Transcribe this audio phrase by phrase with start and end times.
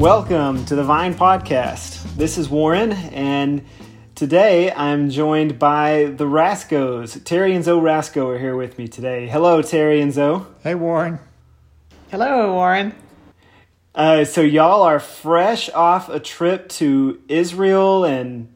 [0.00, 2.16] Welcome to the Vine Podcast.
[2.16, 3.66] This is Warren, and
[4.14, 7.20] today I'm joined by the Rascoes.
[7.22, 9.28] Terry and Zoe Rascoe are here with me today.
[9.28, 10.46] Hello, Terry and Zoe.
[10.62, 11.18] Hey, Warren.
[12.10, 12.94] Hello, Warren.
[13.94, 18.50] Uh, so, y'all are fresh off a trip to Israel and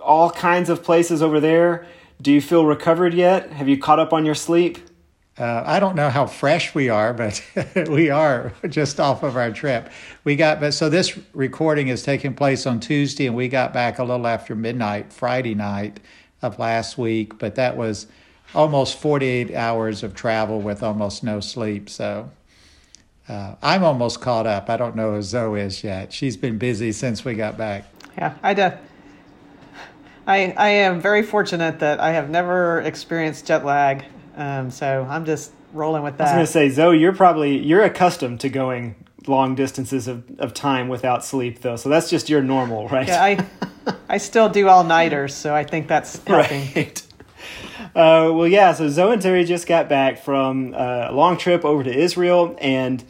[0.00, 1.86] all kinds of places over there.
[2.20, 3.52] Do you feel recovered yet?
[3.52, 4.78] Have you caught up on your sleep?
[5.40, 7.42] Uh, I don't know how fresh we are, but
[7.88, 9.88] we are just off of our trip.
[10.22, 13.98] We got, but so this recording is taking place on Tuesday, and we got back
[13.98, 15.98] a little after midnight Friday night
[16.42, 17.38] of last week.
[17.38, 18.06] But that was
[18.54, 21.88] almost 48 hours of travel with almost no sleep.
[21.88, 22.30] So
[23.26, 24.68] uh, I'm almost caught up.
[24.68, 26.12] I don't know if Zoe is yet.
[26.12, 27.86] She's been busy since we got back.
[28.18, 28.72] Yeah, I do.
[30.26, 34.04] I, I am very fortunate that I have never experienced jet lag
[34.40, 36.28] um, so I'm just rolling with that.
[36.28, 38.94] I was going to say, Zoe, you're probably you're accustomed to going
[39.26, 41.76] long distances of, of time without sleep, though.
[41.76, 43.06] So that's just your normal, right?
[43.06, 46.72] Yeah, I I still do all nighters, so I think that's helping.
[46.74, 47.02] Right.
[47.94, 48.72] Uh, well, yeah.
[48.72, 52.56] So Zoe and Terry just got back from uh, a long trip over to Israel,
[52.62, 53.04] and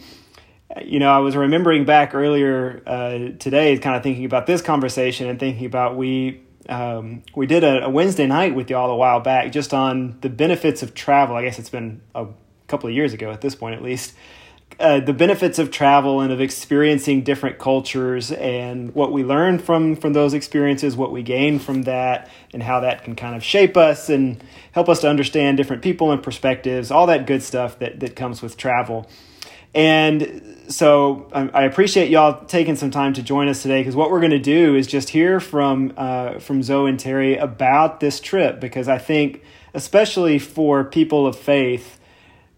[0.83, 5.29] you know, I was remembering back earlier uh, today, kind of thinking about this conversation
[5.29, 9.21] and thinking about we um, we did a, a, Wednesday night with y'all a while
[9.21, 11.37] back just on the benefits of travel.
[11.37, 12.27] I guess it's been a
[12.69, 14.15] couple of years ago at this point, at least.
[14.79, 19.97] Uh, the benefits of travel and of experiencing different cultures and what we learn from
[19.97, 23.77] from those experiences, what we gain from that, and how that can kind of shape
[23.77, 28.01] us and help us to understand different people and perspectives, all that good stuff that
[28.01, 29.11] that comes with travel.
[29.75, 34.21] And so I appreciate y'all taking some time to join us today because what we're
[34.21, 38.61] going to do is just hear from uh, from Zoe and Terry about this trip
[38.61, 39.43] because I think
[39.75, 41.99] especially for people of faith,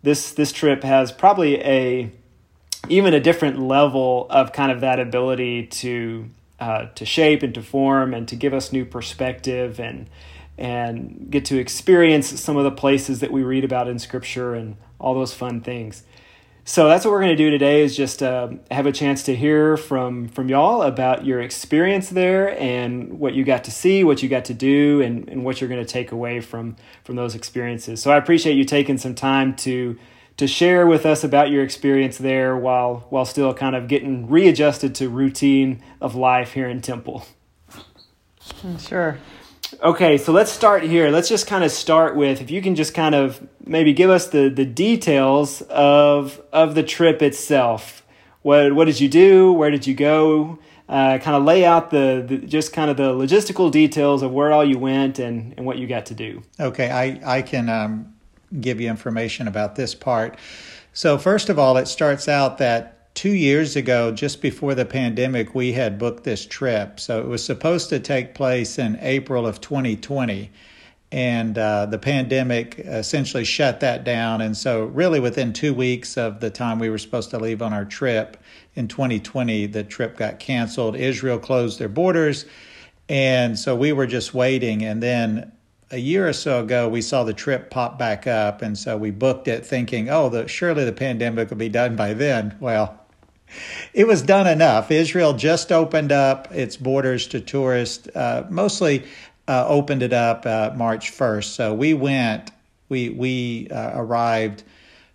[0.03, 2.11] this this trip has probably a
[2.91, 6.29] even a different level of kind of that ability to
[6.61, 10.09] uh, to shape and to form and to give us new perspective and
[10.59, 14.77] and get to experience some of the places that we read about in Scripture and
[15.01, 16.03] all those fun things.
[16.65, 19.35] So that's what we're going to do today is just uh, have a chance to
[19.35, 24.23] hear from from y'all about your experience there and what you got to see, what
[24.23, 27.35] you got to do, and, and what you're going to take away from from those
[27.35, 28.01] experiences.
[28.01, 29.99] So I appreciate you taking some time to
[30.37, 34.95] to share with us about your experience there while while still kind of getting readjusted
[34.97, 37.27] to routine of life here in Temple.
[38.79, 39.19] Sure.
[39.81, 41.11] Okay, so let's start here.
[41.11, 44.29] Let's just kind of start with if you can just kind of maybe give us
[44.29, 48.05] the, the details of of the trip itself.
[48.43, 49.53] What what did you do?
[49.53, 50.59] Where did you go?
[50.89, 54.53] Uh, kind of lay out the, the, just kind of the logistical details of where
[54.53, 56.43] all you went and, and what you got to do.
[56.61, 58.15] Okay, I I can um,
[58.61, 60.39] give you information about this part.
[60.93, 65.55] So first of all, it starts out that two years ago, just before the pandemic,
[65.55, 66.99] we had booked this trip.
[66.99, 70.51] So it was supposed to take place in April of 2020.
[71.11, 74.41] And uh, the pandemic essentially shut that down.
[74.41, 77.75] And so, really, within two weeks of the time we were supposed to leave on
[77.75, 78.39] our trip
[78.75, 80.97] in 2020, the trip got canceled.
[80.97, 82.47] Israel closed their borders.
[83.11, 84.83] And so we were just waiting.
[84.83, 85.53] And then
[85.91, 88.63] a year or so ago, we saw the trip pop back up.
[88.63, 92.15] And so we booked it thinking, oh, the, surely the pandemic will be done by
[92.15, 92.57] then.
[92.59, 92.99] Well,
[93.95, 94.91] it was done enough.
[94.91, 99.05] Israel just opened up its borders to tourists, uh, mostly
[99.49, 101.45] uh, opened it up uh, March 1st.
[101.45, 102.51] So we went,
[102.89, 104.63] we, we uh, arrived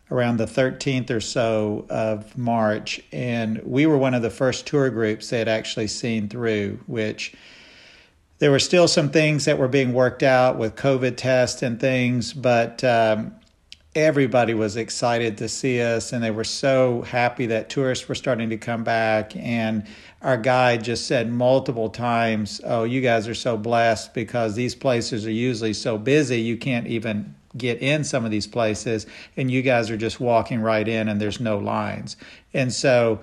[0.09, 4.89] around the 13th or so of March, and we were one of the first tour
[4.89, 7.33] groups they had actually seen through, which
[8.39, 12.33] there were still some things that were being worked out with COVID tests and things,
[12.33, 13.33] but um,
[13.97, 18.47] everybody was excited to see us and they were so happy that tourists were starting
[18.51, 19.35] to come back.
[19.35, 19.87] And
[20.21, 25.25] our guide just said multiple times oh you guys are so blessed because these places
[25.25, 29.63] are usually so busy you can't even get in some of these places and you
[29.63, 32.17] guys are just walking right in and there's no lines.
[32.53, 33.19] And so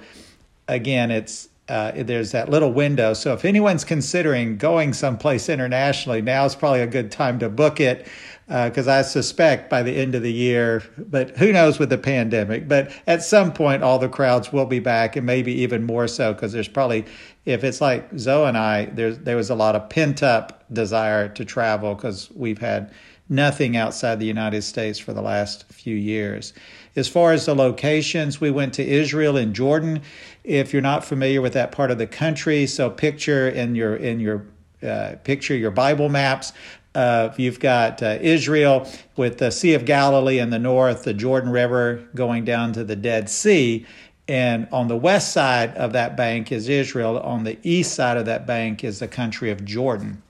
[0.67, 3.15] again it's uh, there's that little window.
[3.15, 7.81] So if anyone's considering going someplace internationally, now is probably a good time to book
[7.81, 8.06] it
[8.46, 11.96] because uh, I suspect by the end of the year, but who knows with the
[11.96, 16.06] pandemic, but at some point all the crowds will be back and maybe even more
[16.06, 17.06] so because there's probably,
[17.46, 21.29] if it's like Zoe and I, there's, there was a lot of pent up desire
[21.29, 22.93] to travel because we've had
[23.31, 26.52] nothing outside the United States for the last few years.
[26.96, 30.02] As far as the locations, we went to Israel and Jordan.
[30.44, 34.20] If you're not familiar with that part of the country, so picture in your in
[34.20, 34.46] your
[34.82, 36.52] uh, picture your Bible maps
[36.94, 41.50] uh, you've got uh, Israel with the Sea of Galilee in the north, the Jordan
[41.50, 43.87] River going down to the Dead Sea.
[44.26, 47.19] And on the west side of that bank is Israel.
[47.19, 50.23] On the east side of that bank is the country of Jordan.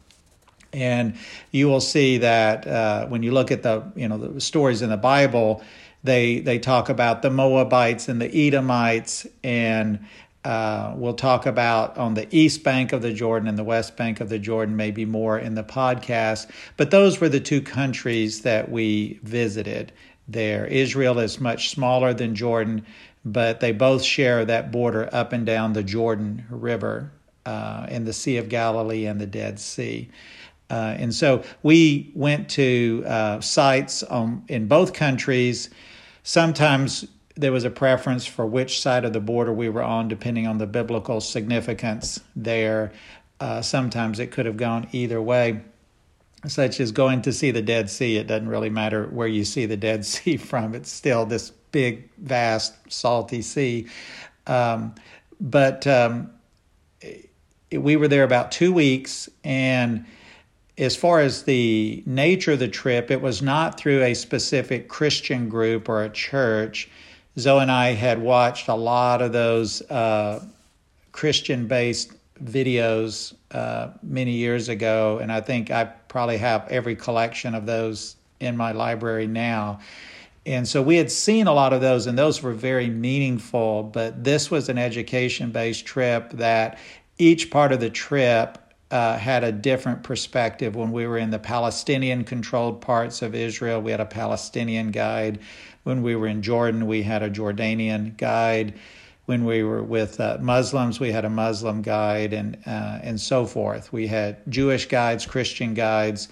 [0.73, 1.17] And
[1.53, 4.91] you will see that uh, when you look at the you know the stories in
[4.91, 5.63] the Bible,
[6.03, 10.05] they they talk about the Moabites and the Edomites, and
[10.45, 14.21] uh, we'll talk about on the east bank of the Jordan and the west bank
[14.21, 16.49] of the Jordan, maybe more in the podcast.
[16.77, 19.93] But those were the two countries that we visited
[20.29, 20.67] there.
[20.67, 22.85] Israel is much smaller than Jordan,
[23.25, 27.11] but they both share that border up and down the Jordan River
[27.47, 30.11] uh, in the Sea of Galilee and the Dead Sea.
[30.71, 35.71] Uh, and so we went to uh, sites um, in both countries.
[36.23, 37.07] Sometimes
[37.37, 40.59] there was a preference for which side of the border we were on, depending on
[40.59, 42.93] the biblical significance there.
[43.41, 45.61] Uh, sometimes it could have gone either way,
[46.47, 48.17] such as going to see the Dead Sea.
[48.19, 52.09] It doesn't really matter where you see the Dead Sea from, it's still this big,
[52.19, 53.89] vast, salty sea.
[54.47, 54.95] Um,
[55.41, 56.31] but um,
[57.73, 60.07] we were there about two weeks, and
[60.79, 65.49] as far as the nature of the trip, it was not through a specific Christian
[65.49, 66.89] group or a church.
[67.39, 70.45] Zoe and I had watched a lot of those uh,
[71.13, 77.55] Christian based videos uh, many years ago, and I think I probably have every collection
[77.55, 79.81] of those in my library now.
[80.47, 83.83] And so we had seen a lot of those, and those were very meaningful.
[83.83, 86.79] But this was an education based trip that
[87.19, 88.59] each part of the trip
[88.91, 90.77] uh, had a different perspective.
[90.77, 95.41] When we were in the Palestinian controlled parts of Israel, we had a Palestinian guide.
[95.85, 98.75] When we were in Jordan, we had a Jordanian guide.
[99.27, 103.47] When we were with uh, Muslims, we had a Muslim guide, and uh, and so
[103.47, 103.93] forth.
[103.93, 106.29] We had Jewish guides, Christian guides,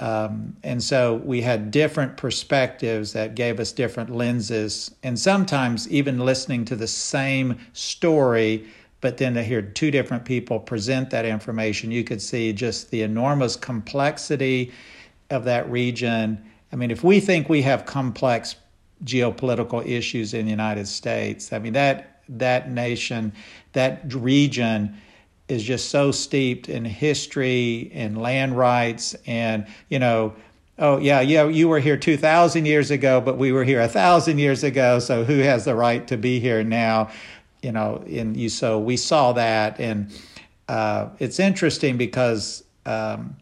[0.00, 4.92] um, and so we had different perspectives that gave us different lenses.
[5.04, 8.66] And sometimes even listening to the same story
[9.04, 13.02] but then to hear two different people present that information, you could see just the
[13.02, 14.72] enormous complexity
[15.28, 16.42] of that region.
[16.72, 18.56] I mean, if we think we have complex
[19.02, 23.32] geopolitical issues in the United States, I mean that that nation,
[23.72, 24.96] that region
[25.48, 30.34] is just so steeped in history and land rights and you know
[30.78, 34.38] oh yeah yeah you were here 2000 years ago but we were here a thousand
[34.38, 37.10] years ago so who has the right to be here now?
[37.62, 40.12] You know, and you so we saw that, and
[40.68, 43.36] uh, it's interesting because um,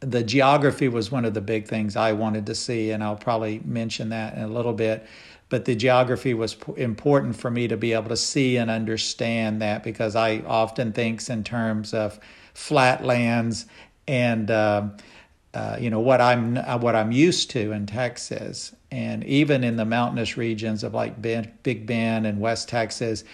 [0.00, 3.60] the geography was one of the big things I wanted to see, and I'll probably
[3.64, 5.06] mention that in a little bit.
[5.48, 9.82] But the geography was important for me to be able to see and understand that
[9.82, 12.20] because I often thinks in terms of
[12.52, 13.66] flatlands
[14.06, 14.88] and uh,
[15.54, 19.84] uh, you know what I'm what I'm used to in Texas, and even in the
[19.84, 23.24] mountainous regions of like ben, Big Bend and West Texas,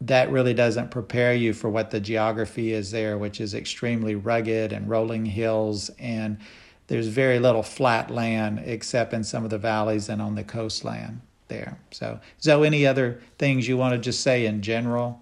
[0.00, 4.72] that really doesn't prepare you for what the geography is there, which is extremely rugged
[4.72, 6.38] and rolling hills, and
[6.86, 11.20] there's very little flat land except in some of the valleys and on the coastland
[11.48, 11.78] there.
[11.90, 15.20] So, so any other things you want to just say in general?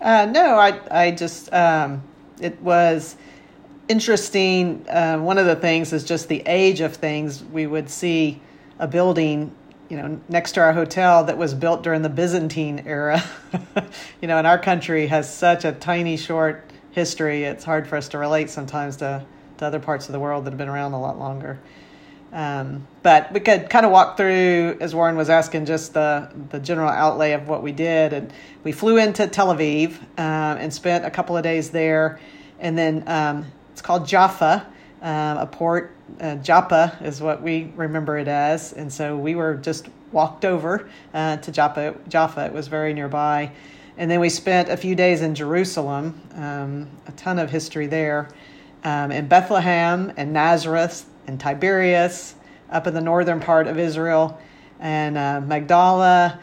[0.00, 2.02] Uh, no, I I just um,
[2.40, 3.16] it was
[3.88, 4.88] interesting.
[4.88, 7.42] Uh, one of the things is just the age of things.
[7.44, 8.40] We would see
[8.78, 9.54] a building,
[9.90, 13.22] you know, next to our hotel that was built during the Byzantine era.
[14.22, 17.42] you know, and our country has such a tiny, short history.
[17.42, 19.24] It's hard for us to relate sometimes to,
[19.58, 21.58] to other parts of the world that have been around a lot longer.
[22.32, 26.60] Um, but we could kind of walk through, as Warren was asking, just the, the
[26.60, 28.12] general outlay of what we did.
[28.12, 28.32] And
[28.62, 32.20] we flew into Tel Aviv um, and spent a couple of days there.
[32.60, 34.66] And then um, it's called Jaffa,
[35.02, 39.54] um, a port uh, Joppa is what we remember it as, and so we were
[39.54, 41.94] just walked over uh, to Joppa.
[42.08, 43.50] Jaffa, it was very nearby,
[43.96, 46.20] and then we spent a few days in Jerusalem.
[46.34, 48.28] Um, a ton of history there,
[48.84, 52.34] um, in Bethlehem and Nazareth and Tiberias,
[52.70, 54.38] up in the northern part of Israel,
[54.80, 56.40] and uh, Magdala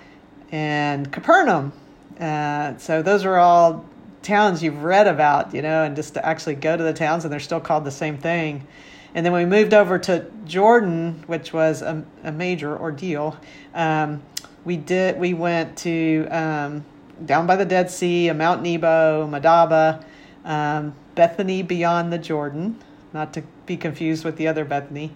[0.51, 1.73] and Capernaum.
[2.19, 3.85] Uh, so those are all
[4.21, 7.31] towns you've read about, you know, and just to actually go to the towns and
[7.31, 8.67] they're still called the same thing.
[9.15, 13.37] And then we moved over to Jordan, which was a, a major ordeal.
[13.73, 14.21] Um,
[14.63, 15.17] we did.
[15.17, 16.85] We went to um,
[17.25, 20.03] down by the Dead Sea, Mount Nebo, Madaba,
[20.45, 22.77] um, Bethany beyond the Jordan,
[23.13, 25.11] not to be confused with the other Bethany.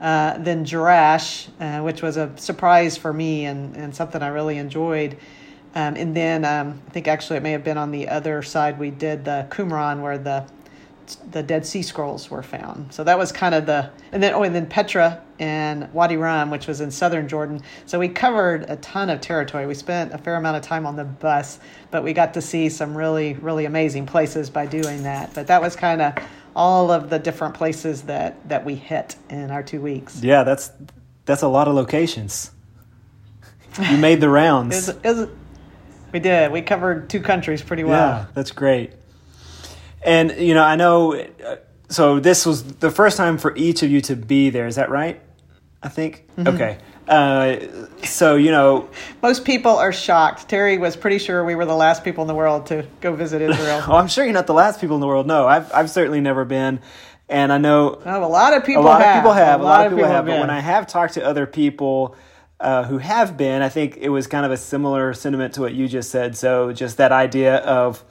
[0.00, 4.58] Uh, then Jerash, uh, which was a surprise for me and, and something I really
[4.58, 5.16] enjoyed.
[5.76, 8.78] Um, and then um, I think actually it may have been on the other side
[8.78, 10.46] we did the Qumran where the
[11.30, 12.92] the Dead Sea Scrolls were found.
[12.92, 16.50] So that was kind of the, and then, oh, and then Petra and Wadi Rum,
[16.50, 17.60] which was in southern Jordan.
[17.84, 19.68] So we covered a ton of territory.
[19.68, 21.60] We spent a fair amount of time on the bus,
[21.92, 25.32] but we got to see some really, really amazing places by doing that.
[25.32, 26.14] But that was kind of
[26.56, 30.20] all of the different places that, that we hit in our two weeks.
[30.22, 30.72] Yeah, that's,
[31.24, 32.50] that's a lot of locations.
[33.90, 34.88] You made the rounds.
[34.88, 35.28] it was, it was,
[36.12, 36.52] we did.
[36.52, 37.98] We covered two countries pretty well.
[37.98, 38.92] Yeah, that's great.
[40.02, 41.14] And you know, I know.
[41.14, 41.56] Uh,
[41.88, 44.66] so this was the first time for each of you to be there.
[44.66, 45.20] Is that right?
[45.82, 46.26] I think.
[46.36, 46.54] Mm-hmm.
[46.54, 46.78] Okay.
[47.08, 47.56] Uh,
[48.04, 48.88] so you know,
[49.22, 50.48] most people are shocked.
[50.48, 53.42] Terry was pretty sure we were the last people in the world to go visit
[53.42, 53.82] Israel.
[53.86, 55.26] well, I'm sure you're not the last people in the world.
[55.26, 56.80] No, I've I've certainly never been,
[57.28, 58.82] and I know oh, a lot of people.
[58.82, 59.16] A lot have.
[59.16, 59.60] of people have.
[59.60, 60.24] A, lot, lot of people, people have.
[60.24, 60.34] Been.
[60.34, 62.16] But when I have talked to other people.
[62.58, 65.74] Uh, who have been, I think it was kind of a similar sentiment to what
[65.74, 66.36] you just said.
[66.36, 68.02] So, just that idea of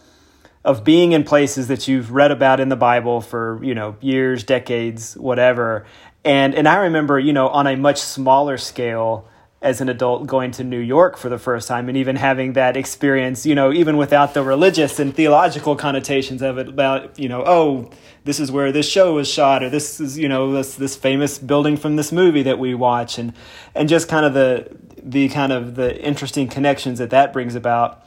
[0.64, 4.44] of being in places that you've read about in the Bible for, you know, years,
[4.44, 5.86] decades, whatever.
[6.24, 9.28] And and I remember, you know, on a much smaller scale
[9.62, 12.78] as an adult going to New York for the first time and even having that
[12.78, 17.44] experience, you know, even without the religious and theological connotations of it about, you know,
[17.46, 17.90] oh,
[18.26, 21.40] this is where this show was shot or this is, you know, this this famous
[21.40, 23.34] building from this movie that we watch and
[23.74, 24.70] and just kind of the
[25.02, 28.04] the kind of the interesting connections that that brings about.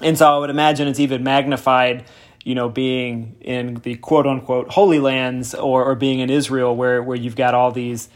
[0.00, 2.04] And so I would imagine it's even magnified,
[2.44, 7.02] you know, being in the quote unquote holy lands or, or being in Israel where,
[7.02, 8.08] where you've got all these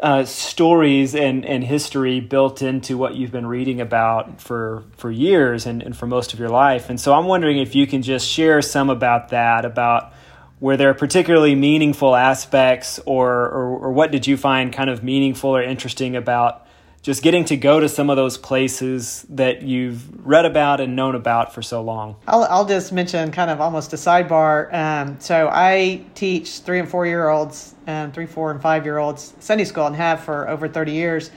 [0.00, 5.66] uh, stories and, and history built into what you've been reading about for, for years
[5.66, 6.88] and, and for most of your life.
[6.88, 10.12] And so I'm wondering if you can just share some about that, about
[10.60, 15.02] where there are particularly meaningful aspects or, or, or what did you find kind of
[15.02, 16.67] meaningful or interesting about
[17.02, 21.14] just getting to go to some of those places that you've read about and known
[21.14, 22.16] about for so long.
[22.26, 24.72] I'll, I'll just mention kind of almost a sidebar.
[24.72, 28.98] Um, so I teach three and four year olds, um, three, four, and five year
[28.98, 31.30] olds Sunday school and have for over 30 years.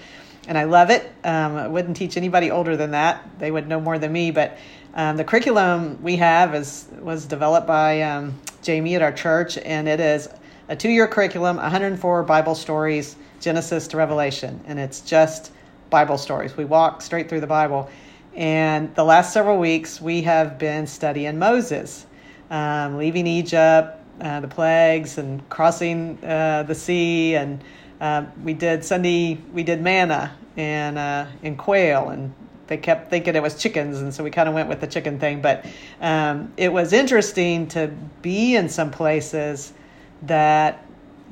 [0.48, 1.04] And I love it.
[1.24, 3.24] Um, I wouldn't teach anybody older than that.
[3.38, 4.32] They would know more than me.
[4.32, 4.58] But
[4.94, 9.88] um, the curriculum we have is was developed by um, Jamie at our church, and
[9.88, 10.28] it is
[10.68, 14.62] a two year curriculum, 104 Bible stories, Genesis to Revelation.
[14.66, 15.52] And it's just
[15.90, 16.56] Bible stories.
[16.56, 17.90] We walk straight through the Bible.
[18.36, 22.06] And the last several weeks, we have been studying Moses,
[22.50, 27.36] um, leaving Egypt, uh, the plagues, and crossing uh, the sea.
[27.36, 27.62] And
[28.00, 32.10] uh, we did Sunday, we did manna and, uh, and quail.
[32.10, 32.34] And
[32.68, 34.00] they kept thinking it was chickens.
[34.00, 35.42] And so we kind of went with the chicken thing.
[35.42, 35.66] But
[36.00, 37.88] um, it was interesting to
[38.22, 39.74] be in some places
[40.22, 40.86] that,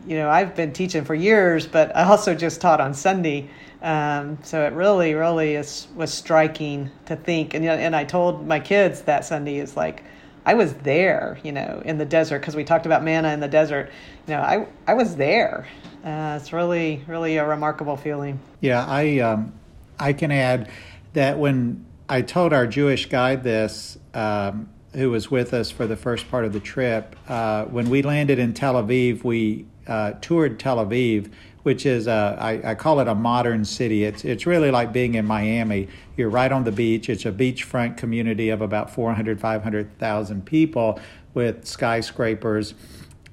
[0.09, 3.49] you know, I've been teaching for years, but I also just taught on Sunday
[3.81, 7.53] um, so it really, really is, was striking to think.
[7.53, 10.03] And, and I told my kids that Sunday is like,
[10.45, 13.47] I was there, you know, in the desert because we talked about manna in the
[13.47, 13.91] desert.
[14.27, 15.67] You know, I I was there.
[16.03, 18.39] Uh, it's really, really a remarkable feeling.
[18.59, 19.53] Yeah, I um,
[19.99, 20.69] I can add
[21.13, 25.97] that when I told our Jewish guide this, um, who was with us for the
[25.97, 30.59] first part of the trip, uh, when we landed in Tel Aviv, we uh, toured
[30.59, 31.29] Tel Aviv
[31.63, 34.03] which is a, I, I call it a modern city.
[34.03, 35.87] It's it's really like being in Miami.
[36.15, 37.09] You're right on the beach.
[37.09, 40.99] It's a beachfront community of about 400 500,000 people
[41.33, 42.73] with skyscrapers.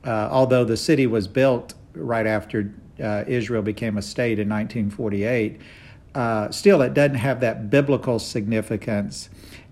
[0.04, 2.72] Uh, although the city was built right after
[3.02, 5.60] uh, Israel became a state in 1948,
[6.14, 9.28] uh, still it doesn't have that biblical significance.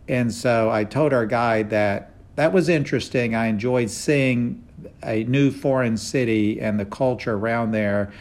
[0.09, 3.35] And so I told our guide that that was interesting.
[3.35, 4.64] I enjoyed seeing
[5.03, 8.13] a new foreign city and the culture around there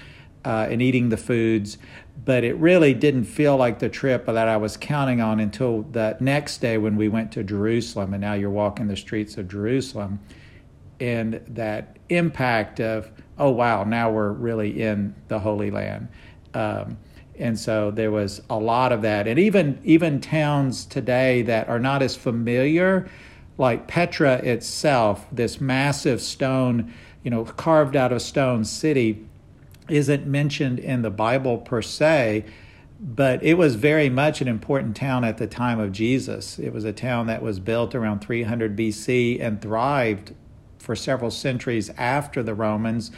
[0.45, 1.77] uh, and eating the foods,
[2.25, 6.17] but it really didn't feel like the trip that I was counting on until the
[6.19, 8.13] next day when we went to Jerusalem.
[8.13, 10.19] And now you're walking the streets of Jerusalem,
[10.99, 16.07] and that impact of, oh, wow, now we're really in the Holy Land.
[16.53, 16.97] Um,
[17.39, 19.27] and so there was a lot of that.
[19.27, 23.09] And even, even towns today that are not as familiar,
[23.57, 26.93] like Petra itself, this massive stone,
[27.23, 29.25] you know, carved out of stone city
[29.89, 32.45] isn't mentioned in the Bible per se,
[32.99, 36.57] but it was very much an important town at the time of Jesus.
[36.57, 40.33] It was a town that was built around 300 BC and thrived
[40.79, 43.11] for several centuries after the Romans,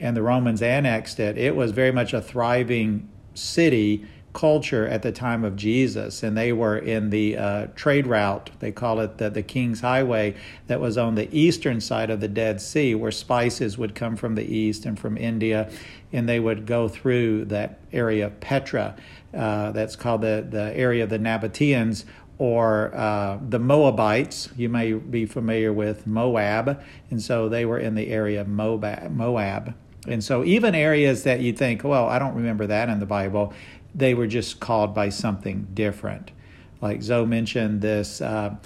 [0.00, 1.38] and the Romans annexed it.
[1.38, 6.52] It was very much a thriving city culture at the time of Jesus, and they
[6.52, 8.50] were in the uh, trade route.
[8.60, 10.34] They call it the, the King's Highway,
[10.66, 14.34] that was on the eastern side of the Dead Sea, where spices would come from
[14.34, 15.70] the east and from India,
[16.12, 18.96] and they would go through that area of Petra.
[19.34, 22.04] Uh, that's called the, the area of the Nabateans,
[22.38, 24.48] or uh, the Moabites.
[24.56, 29.74] You may be familiar with Moab, and so they were in the area of Moab.
[30.08, 33.52] And so, even areas that you think, well, I don't remember that in the Bible,
[33.94, 36.30] they were just called by something different.
[36.80, 38.56] Like Zoe mentioned, this uh,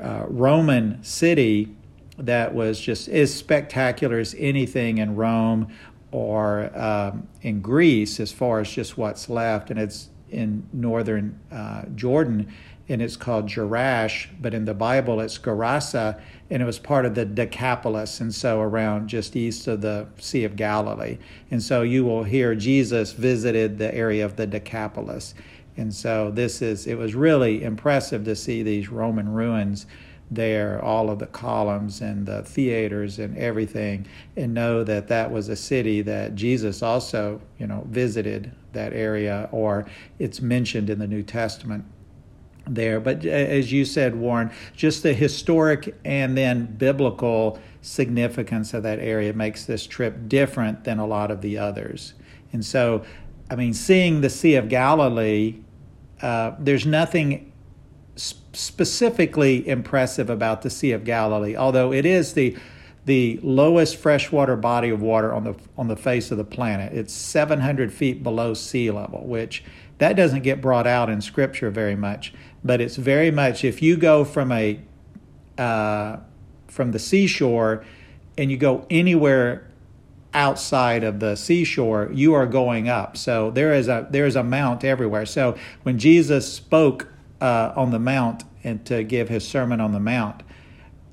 [0.00, 1.74] uh, Roman city
[2.18, 5.72] that was just as spectacular as anything in Rome
[6.10, 11.84] or um, in Greece, as far as just what's left, and it's in northern uh,
[11.94, 12.52] Jordan
[12.88, 17.14] and it's called Jerash, but in the Bible it's Gerasa, and it was part of
[17.14, 21.18] the Decapolis, and so around just east of the Sea of Galilee.
[21.50, 25.34] And so you will hear Jesus visited the area of the Decapolis.
[25.76, 29.86] And so this is, it was really impressive to see these Roman ruins
[30.30, 35.48] there, all of the columns and the theaters and everything, and know that that was
[35.48, 39.86] a city that Jesus also, you know, visited that area, or
[40.18, 41.84] it's mentioned in the New Testament
[42.74, 43.00] there.
[43.00, 49.32] But as you said, Warren, just the historic and then biblical significance of that area
[49.32, 52.14] makes this trip different than a lot of the others.
[52.52, 53.04] And so,
[53.50, 55.56] I mean, seeing the Sea of Galilee,
[56.20, 57.52] uh, there's nothing
[58.16, 62.56] specifically impressive about the Sea of Galilee, although it is the
[63.04, 66.92] the lowest freshwater body of water on the on the face of the planet.
[66.92, 69.64] It's 700 feet below sea level, which
[69.96, 72.34] that doesn't get brought out in Scripture very much
[72.68, 74.78] but it's very much if you go from a
[75.56, 76.18] uh,
[76.66, 77.82] from the seashore
[78.36, 79.66] and you go anywhere
[80.34, 83.16] outside of the seashore, you are going up.
[83.16, 85.24] So there is a there is a mount everywhere.
[85.24, 87.08] So when Jesus spoke
[87.40, 90.42] uh, on the mount and to give his sermon on the mount,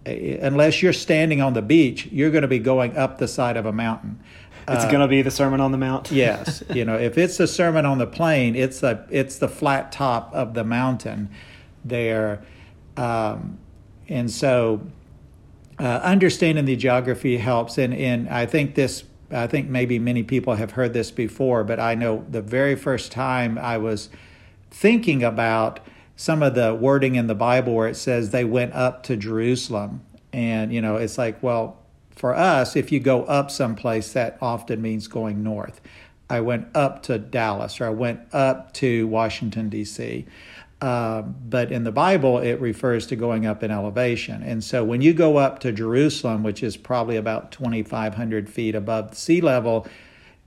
[0.06, 3.56] eh, unless you're standing on the beach, you're going to be going up the side
[3.56, 4.20] of a mountain.
[4.68, 6.12] It's uh, going to be the Sermon on the Mount.
[6.12, 9.92] yes, you know, if it's the Sermon on the Plain, it's a it's the flat
[9.92, 11.30] top of the mountain
[11.84, 12.44] there,
[12.98, 13.60] um,
[14.08, 14.82] and so
[15.80, 17.78] uh, understanding the geography helps.
[17.78, 21.80] And and I think this, I think maybe many people have heard this before, but
[21.80, 24.10] I know the very first time I was
[24.72, 25.80] thinking about
[26.16, 30.04] some of the wording in the Bible where it says they went up to Jerusalem,
[30.34, 31.85] and you know, it's like, well
[32.16, 35.82] for us, if you go up someplace, that often means going north.
[36.30, 40.26] I went up to Dallas or I went up to Washington, D.C.
[40.82, 44.42] Uh, but in the Bible, it refers to going up in elevation.
[44.44, 49.16] And so when you go up to Jerusalem, which is probably about 2,500 feet above
[49.16, 49.86] sea level,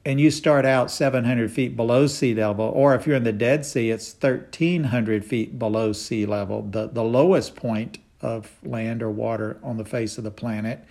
[0.05, 3.67] and you start out 700 feet below sea level, or if you're in the Dead
[3.67, 9.59] Sea, it's 1,300 feet below sea level, the, the lowest point of land or water
[9.63, 10.85] on the face of the planet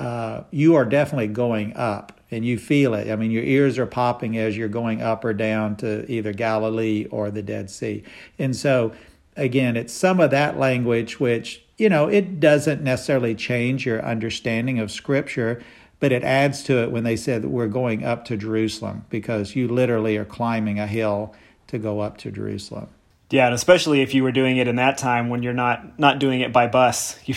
[0.00, 3.10] uh, you are definitely going up and you feel it.
[3.10, 7.06] I mean, your ears are popping as you're going up or down to either Galilee
[7.10, 8.02] or the Dead Sea.
[8.38, 8.92] And so,
[9.36, 14.78] again, it's some of that language which, you know, it doesn't necessarily change your understanding
[14.78, 15.62] of Scripture,
[15.98, 19.54] but it adds to it when they said that we're going up to Jerusalem because
[19.54, 21.34] you literally are climbing a hill
[21.66, 22.88] to go up to Jerusalem.
[23.30, 26.18] Yeah, and especially if you were doing it in that time when you're not not
[26.18, 27.18] doing it by bus.
[27.26, 27.34] You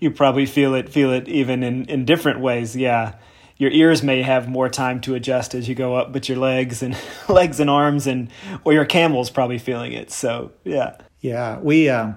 [0.00, 2.76] you probably feel it feel it even in in different ways.
[2.76, 3.14] Yeah,
[3.56, 6.82] your ears may have more time to adjust as you go up, but your legs
[6.82, 6.96] and
[7.28, 8.30] legs and arms and
[8.64, 10.10] or your camel's probably feeling it.
[10.10, 11.58] So yeah, yeah.
[11.60, 12.16] We um,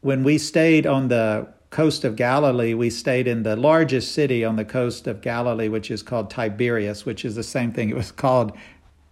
[0.00, 4.56] when we stayed on the coast of Galilee, we stayed in the largest city on
[4.56, 8.10] the coast of Galilee, which is called Tiberias, which is the same thing it was
[8.10, 8.56] called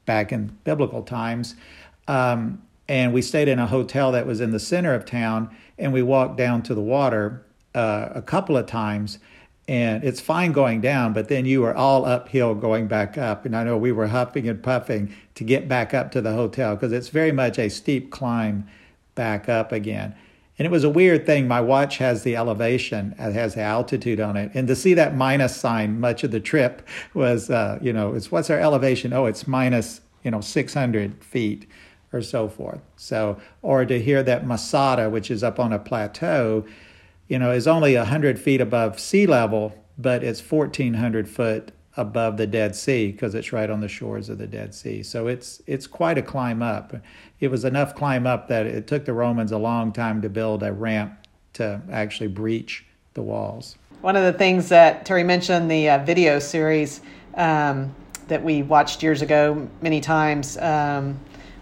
[0.07, 1.55] back in biblical times.
[2.09, 5.93] Um, and we stayed in a hotel that was in the center of town, and
[5.93, 7.45] we walked down to the water
[7.79, 9.19] uh, a couple of times
[9.69, 13.45] and it's fine going down, but then you are all uphill going back up.
[13.45, 16.75] And I know we were huffing and puffing to get back up to the hotel
[16.75, 18.67] because it's very much a steep climb
[19.15, 20.15] back up again.
[20.59, 21.47] And it was a weird thing.
[21.47, 24.51] My watch has the elevation, it has the altitude on it.
[24.55, 28.33] And to see that minus sign much of the trip was, uh, you know, it's
[28.33, 29.13] what's our elevation?
[29.13, 31.69] Oh, it's minus, you know, 600 feet
[32.11, 32.81] or so forth.
[32.97, 36.65] So, or to hear that Masada, which is up on a plateau,
[37.29, 42.47] you know, is only 100 feet above sea level, but it's 1,400 foot above the
[42.47, 45.03] Dead Sea because it's right on the shores of the Dead Sea.
[45.03, 46.95] So it's it's quite a climb up.
[47.41, 50.63] It was enough climb up that it took the Romans a long time to build
[50.63, 53.77] a ramp to actually breach the walls.
[54.01, 57.01] One of the things that Terry mentioned, the uh, video series
[57.35, 57.93] um,
[58.29, 61.19] that we watched years ago many times, um,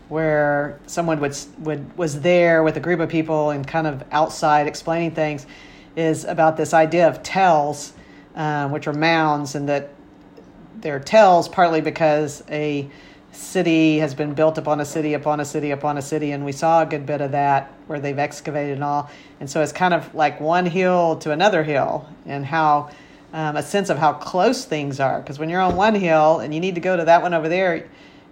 [0.08, 4.66] where someone would, would was there with a group of people and kind of outside
[4.66, 5.46] explaining things
[5.96, 7.92] is about this idea of tells,
[8.34, 9.90] uh, which are mounds, and that
[10.80, 12.88] they're tells partly because a
[13.32, 16.52] city has been built upon a city upon a city upon a city, and we
[16.52, 19.10] saw a good bit of that where they've excavated and all.
[19.40, 22.90] And so it's kind of like one hill to another hill, and how
[23.32, 25.20] um, a sense of how close things are.
[25.20, 27.48] Because when you're on one hill and you need to go to that one over
[27.48, 27.88] there,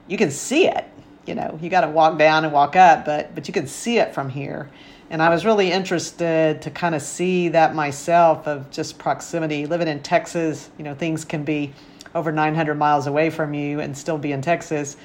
[0.07, 0.85] you can see it.
[1.27, 3.99] You know, you got to walk down and walk up, but but you can see
[3.99, 4.71] it from here.
[5.11, 9.67] And I was really interested to kind of see that myself of just proximity.
[9.67, 11.73] Living in Texas, you know, things can be
[12.15, 14.97] over 900 miles away from you and still be in Texas.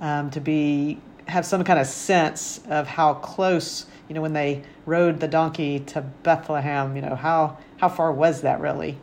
[0.00, 4.62] Um, to be have some kind of sense of how close, you know, when they
[4.86, 8.98] rode the donkey to Bethlehem, you know, how how far was that really?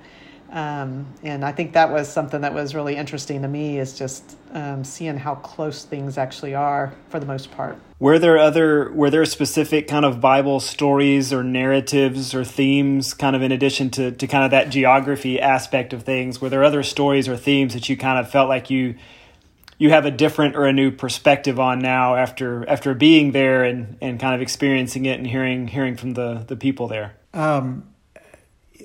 [0.55, 4.37] Um, and I think that was something that was really interesting to me is just
[4.53, 7.77] um, seeing how close things actually are for the most part.
[7.99, 13.35] Were there other were there specific kind of Bible stories or narratives or themes kind
[13.35, 16.39] of in addition to, to kind of that geography aspect of things?
[16.39, 18.95] Were there other stories or themes that you kind of felt like you
[19.77, 23.97] you have a different or a new perspective on now after after being there and,
[23.99, 27.17] and kind of experiencing it and hearing hearing from the, the people there?
[27.33, 27.89] Um,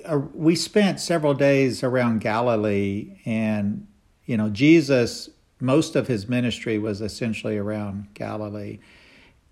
[0.05, 3.87] uh, we spent several days around Galilee, and
[4.25, 8.79] you know, Jesus, most of his ministry was essentially around Galilee,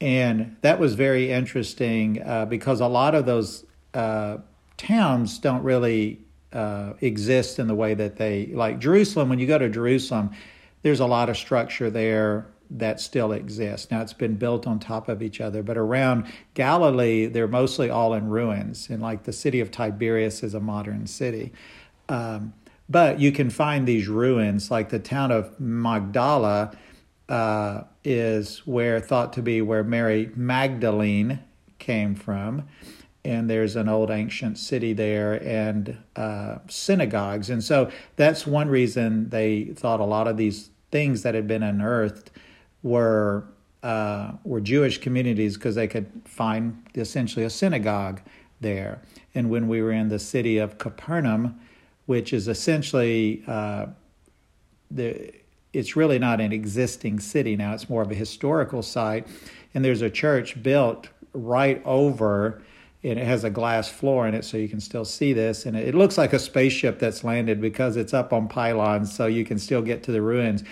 [0.02, 4.38] and that was very interesting uh, because a lot of those uh,
[4.78, 6.20] towns don't really
[6.54, 9.30] uh, exist in the way that they like Jerusalem.
[9.30, 10.32] When you go to Jerusalem,
[10.82, 13.90] there's a lot of structure there that still exists.
[13.90, 18.14] Now it's been built on top of each other, but around Galilee, they're mostly all
[18.14, 18.90] in ruins.
[18.90, 21.52] And like the city of Tiberias is a modern city.
[22.08, 22.54] Um,
[22.88, 26.76] but you can find these ruins, like the town of Magdala
[27.28, 31.40] uh, is where thought to be where Mary Magdalene
[31.78, 32.68] came from.
[33.26, 37.50] And there's an old ancient city there and uh, synagogues.
[37.50, 41.62] And so that's one reason they thought a lot of these things that had been
[41.62, 42.29] unearthed
[42.84, 43.46] were
[43.84, 48.22] uh, were Jewish communities because they could find essentially a synagogue
[48.60, 49.02] there.
[49.34, 51.60] And when we were in the city of Capernaum,
[52.06, 53.88] which is essentially uh,
[54.92, 55.34] the
[55.72, 59.28] it's really not an existing city now; it's more of a historical site.
[59.74, 62.62] And there's a church built right over
[63.04, 65.78] and it has a glass floor in it so you can still see this and
[65.78, 69.58] it looks like a spaceship that's landed because it's up on pylons so you can
[69.58, 70.64] still get to the ruins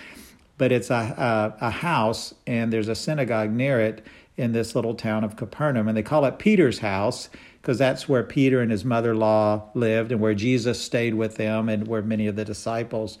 [0.58, 4.04] but it's a, a, a house and there's a synagogue near it
[4.36, 5.88] in this little town of Capernaum.
[5.88, 7.28] And they call it Peter's house
[7.62, 11.36] because that's where Peter and his mother in law lived and where Jesus stayed with
[11.36, 13.18] them and where many of the disciples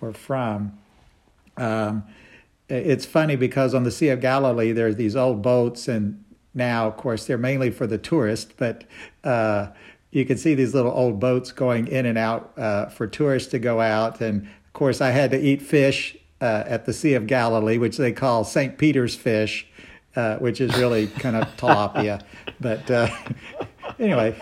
[0.00, 0.78] were from.
[1.56, 2.04] Um,
[2.68, 6.96] it's funny because on the Sea of Galilee, there's these old boats, and now, of
[6.96, 8.84] course, they're mainly for the tourist, but
[9.24, 9.68] uh,
[10.12, 13.58] you can see these little old boats going in and out uh, for tourists to
[13.58, 14.20] go out.
[14.20, 17.96] And of course, I had to eat fish uh, at the Sea of Galilee, which
[17.96, 18.78] they call St.
[18.78, 19.66] Peter's fish,
[20.16, 22.22] uh, which is really kind of tilapia.
[22.62, 23.08] But uh,
[23.98, 24.38] anyway,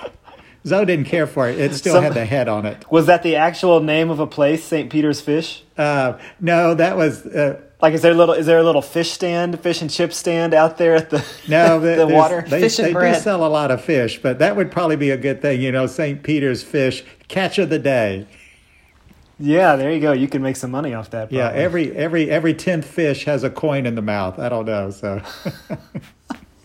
[0.67, 1.59] Zoe didn't care for it.
[1.59, 2.85] It still Some, had the head on it.
[2.91, 4.91] Was that the actual name of a place, St.
[4.91, 5.63] Peter's Fish?
[5.77, 7.25] Uh, no, that was.
[7.25, 10.13] Uh, like, is there a little is there a little fish stand, fish and chip
[10.13, 12.43] stand out there at the no the water?
[12.43, 13.15] They, fish and they bread.
[13.15, 15.61] do sell a lot of fish, but that would probably be a good thing.
[15.61, 16.23] You know, St.
[16.23, 18.27] Peter's Fish catch of the day.
[19.41, 20.13] Yeah, there you go.
[20.13, 21.29] You can make some money off that.
[21.31, 21.39] Probably.
[21.39, 24.39] Yeah, every every every tenth fish has a coin in the mouth.
[24.39, 24.91] I don't know.
[24.91, 25.23] So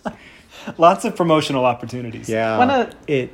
[0.78, 2.28] lots of promotional opportunities.
[2.28, 2.58] Yeah.
[2.58, 3.32] One of it.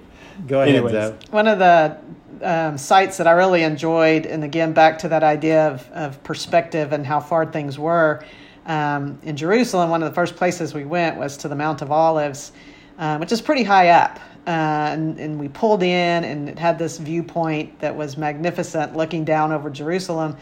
[0.47, 0.91] Go ahead, Anyways.
[0.91, 1.15] Zoe.
[1.32, 1.97] One of the
[2.41, 6.91] um, sites that I really enjoyed, and again back to that idea of, of perspective
[6.93, 8.23] and how far things were.
[8.65, 11.91] Um, in Jerusalem, one of the first places we went was to the Mount of
[11.91, 12.52] Olives,
[12.97, 14.19] uh, which is pretty high up.
[14.49, 19.23] Uh, and, and, we pulled in, and it had this viewpoint that was magnificent, looking
[19.23, 20.35] down over Jerusalem,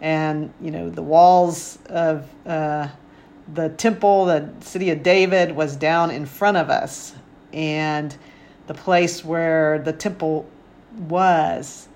[0.00, 2.88] and you know the walls of uh,
[3.52, 7.14] the temple, the city of David, was down in front of us,
[7.52, 8.16] and
[8.66, 10.48] the place where the temple
[10.96, 11.86] was,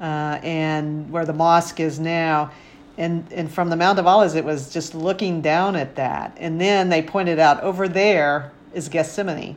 [0.00, 2.50] uh, and where the mosque is now.
[2.98, 6.36] And, and from the Mount of Olives, it was just looking down at that.
[6.40, 9.56] And then they pointed out over there is Gethsemane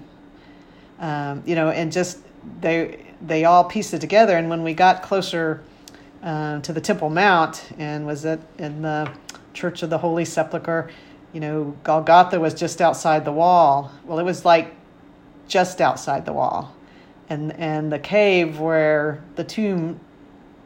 [0.99, 2.19] um, you know, and just
[2.61, 4.37] they they all pieced it together.
[4.37, 5.63] And when we got closer
[6.23, 9.11] uh, to the Temple Mount and was at in the
[9.53, 10.89] Church of the Holy Sepulchre,
[11.33, 13.91] you know, Golgotha was just outside the wall.
[14.05, 14.73] Well, it was like
[15.47, 16.73] just outside the wall,
[17.29, 19.99] and and the cave where the tomb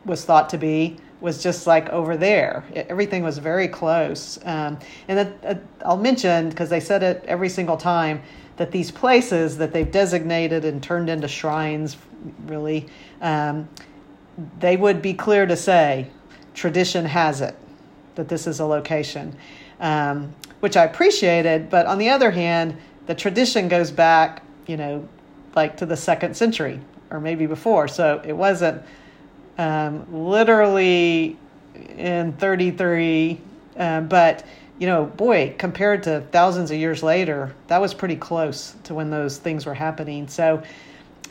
[0.06, 2.63] was thought to be was just like over there.
[2.74, 4.39] It, everything was very close.
[4.46, 8.22] Um, and it, it, I'll mention because they said it every single time
[8.60, 11.98] that these places that they've designated and turned into shrines,
[12.45, 12.86] really,
[13.22, 13.67] um,
[14.60, 16.08] they would be clear to say,
[16.54, 17.56] tradition has it
[18.15, 19.36] that this is a location.
[19.80, 21.69] um, which I appreciated.
[21.69, 25.08] But on the other hand, the tradition goes back, you know,
[25.56, 26.80] like to the second century
[27.12, 27.88] or maybe before.
[27.88, 28.84] So it wasn't
[29.58, 31.38] um, literally
[31.98, 33.39] in 33,
[33.78, 34.45] um, but
[34.80, 39.10] you know, boy, compared to thousands of years later, that was pretty close to when
[39.10, 40.28] those things were happening.
[40.28, 40.63] So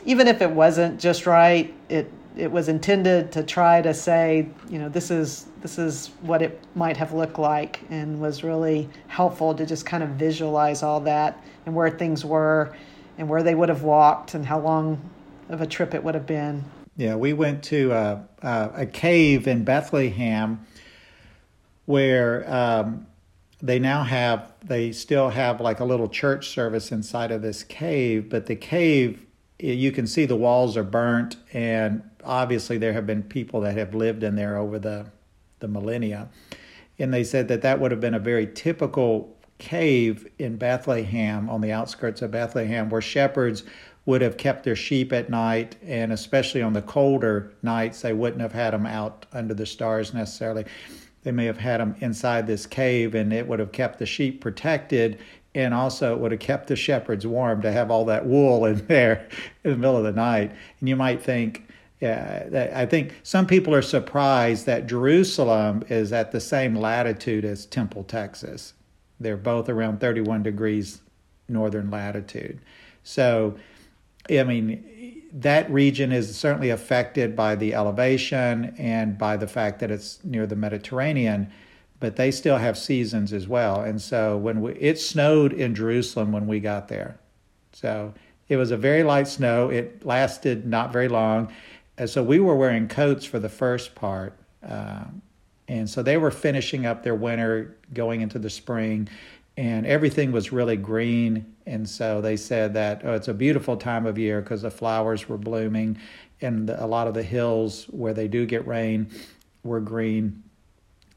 [0.05, 4.77] even if it wasn't just right, it it was intended to try to say, you
[4.77, 9.53] know, this is this is what it might have looked like, and was really helpful
[9.55, 12.73] to just kind of visualize all that and where things were,
[13.17, 15.01] and where they would have walked, and how long
[15.49, 16.63] of a trip it would have been.
[16.95, 20.65] Yeah, we went to a, a, a cave in Bethlehem
[21.85, 23.07] where um,
[23.61, 28.29] they now have, they still have like a little church service inside of this cave,
[28.29, 29.25] but the cave,
[29.59, 33.93] you can see the walls are burnt, and obviously there have been people that have
[33.93, 35.07] lived in there over the,
[35.59, 36.29] the millennia.
[36.97, 41.59] And they said that that would have been a very typical cave in Bethlehem, on
[41.59, 43.63] the outskirts of Bethlehem, where shepherds
[44.05, 48.41] would have kept their sheep at night, and especially on the colder nights, they wouldn't
[48.41, 50.65] have had them out under the stars necessarily.
[51.29, 54.41] They may have had them inside this cave, and it would have kept the sheep
[54.41, 55.19] protected,
[55.53, 58.83] and also it would have kept the shepherds warm to have all that wool in
[58.87, 59.29] there
[59.63, 60.51] in the middle of the night.
[60.79, 61.69] And you might think,
[62.01, 67.67] yeah, I think some people are surprised that Jerusalem is at the same latitude as
[67.67, 68.73] Temple, Texas.
[69.19, 70.99] They're both around 31 degrees
[71.47, 72.59] northern latitude.
[73.03, 73.55] So
[74.31, 74.83] I mean,
[75.31, 80.47] that region is certainly affected by the elevation and by the fact that it's near
[80.47, 81.51] the Mediterranean,
[81.99, 83.81] but they still have seasons as well.
[83.81, 87.19] And so when we, it snowed in Jerusalem when we got there.
[87.73, 88.13] So
[88.47, 89.69] it was a very light snow.
[89.69, 91.53] It lasted not very long.
[91.97, 94.33] And so we were wearing coats for the first part.
[94.63, 95.21] Um,
[95.67, 99.07] and so they were finishing up their winter, going into the spring
[99.59, 101.53] and everything was really green.
[101.65, 105.27] And so they said that oh, it's a beautiful time of year because the flowers
[105.27, 105.97] were blooming,
[106.39, 109.11] and a lot of the hills where they do get rain
[109.65, 110.43] were green.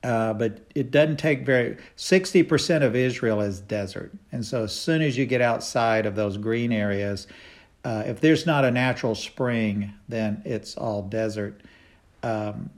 [0.02, 4.11] Uh, but it doesn't take very 60% of Israel is desert.
[4.33, 7.28] And so as soon as you get outside of those green areas,
[7.85, 11.61] uh, if there's not a natural spring, then it's all desert.
[12.24, 12.70] Um,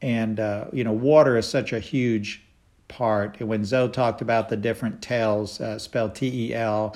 [0.00, 2.42] and, uh, you know, water is such a huge
[2.92, 3.40] part.
[3.40, 6.94] When Zoe talked about the different tells, uh, spelled T E L,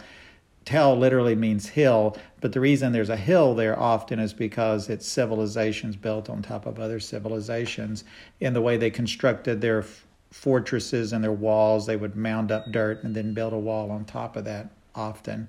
[0.65, 5.07] tell literally means hill, but the reason there's a hill there often is because it's
[5.07, 8.05] civilizations built on top of other civilizations.
[8.41, 12.65] In the way they constructed their f- fortresses and their walls, they would mound up
[12.73, 15.49] dirt and then build a wall on top of that often.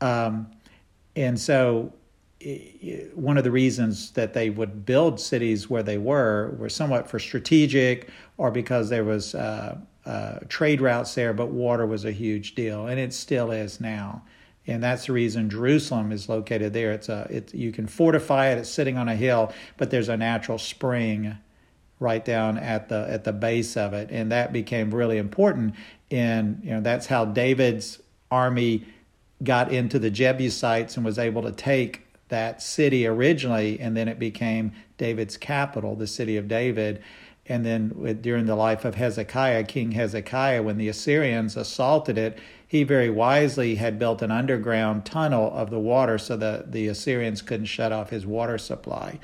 [0.00, 0.46] Um,
[1.14, 1.92] and so
[3.14, 7.18] one of the reasons that they would build cities where they were were somewhat for
[7.18, 12.54] strategic or because there was uh, uh, trade routes there, but water was a huge
[12.54, 14.22] deal, and it still is now.
[14.66, 16.92] And that's the reason Jerusalem is located there.
[16.92, 18.58] It's a it, you can fortify it.
[18.58, 21.36] It's sitting on a hill, but there's a natural spring
[22.00, 25.74] right down at the at the base of it, and that became really important.
[26.10, 28.86] And you know that's how David's army
[29.42, 34.18] got into the Jebusites and was able to take that city originally, and then it
[34.18, 37.02] became David's capital, the city of David.
[37.48, 42.84] And then during the life of Hezekiah, King Hezekiah, when the Assyrians assaulted it, he
[42.84, 47.66] very wisely had built an underground tunnel of the water so that the Assyrians couldn't
[47.66, 49.18] shut off his water supply.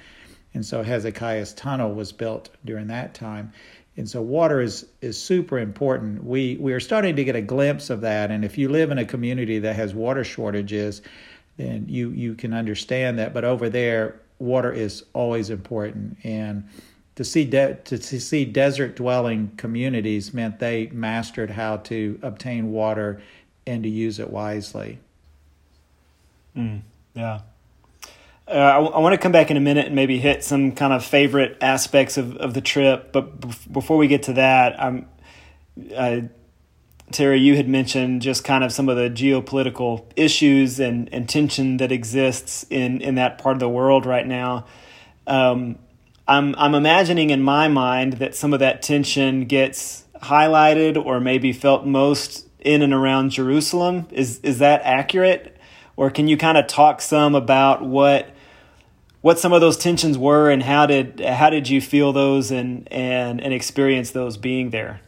[0.55, 3.53] And so Hezekiah's tunnel was built during that time.
[3.97, 6.25] And so water is, is super important.
[6.25, 8.31] We, we are starting to get a glimpse of that.
[8.31, 11.03] And if you live in a community that has water shortages,
[11.57, 13.35] then you, you can understand that.
[13.35, 16.17] But over there, water is always important.
[16.25, 16.69] And
[17.17, 23.21] to see de- to, see desert dwelling communities meant they mastered how to obtain water
[23.67, 24.99] and to use it wisely.
[26.57, 26.83] Mm,
[27.15, 27.41] yeah.
[28.47, 30.93] Uh, I, I want to come back in a minute and maybe hit some kind
[30.93, 33.13] of favorite aspects of, of the trip.
[33.13, 35.09] But b- before we get to that, I'm,
[35.97, 36.21] uh,
[37.11, 41.79] Terry, you had mentioned just kind of some of the geopolitical issues and, and tension
[41.79, 44.67] that exists in, in that part of the world right now.
[45.27, 45.79] Um,
[46.27, 51.53] I'm I'm imagining in my mind that some of that tension gets highlighted or maybe
[51.53, 54.07] felt most in and around Jerusalem.
[54.11, 55.57] Is is that accurate?
[55.97, 58.31] Or can you kind of talk some about what
[59.21, 62.91] what some of those tensions were and how did how did you feel those and
[62.91, 65.01] and and experience those being there?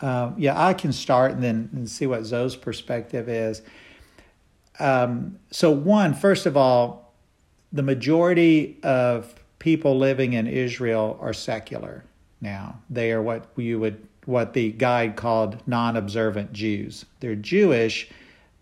[0.00, 3.62] Uh, yeah, I can start and then and see what Zoe's perspective is.
[4.78, 7.14] Um, so, one, first of all,
[7.70, 12.04] the majority of people living in Israel are secular
[12.40, 12.80] now.
[12.90, 17.06] They are what you would what the guide called non observant Jews.
[17.20, 18.10] They're Jewish,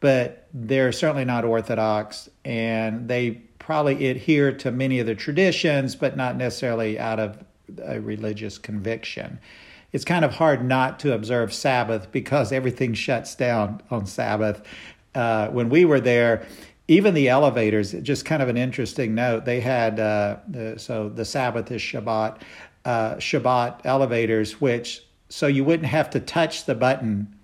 [0.01, 6.17] but they're certainly not Orthodox, and they probably adhere to many of the traditions, but
[6.17, 7.39] not necessarily out of
[7.83, 9.39] a religious conviction.
[9.93, 14.63] It's kind of hard not to observe Sabbath because everything shuts down on Sabbath.
[15.15, 16.47] Uh, when we were there,
[16.89, 21.25] even the elevators, just kind of an interesting note, they had, uh, the, so the
[21.25, 22.41] Sabbath is Shabbat,
[22.87, 27.35] uh, Shabbat elevators, which so you wouldn't have to touch the button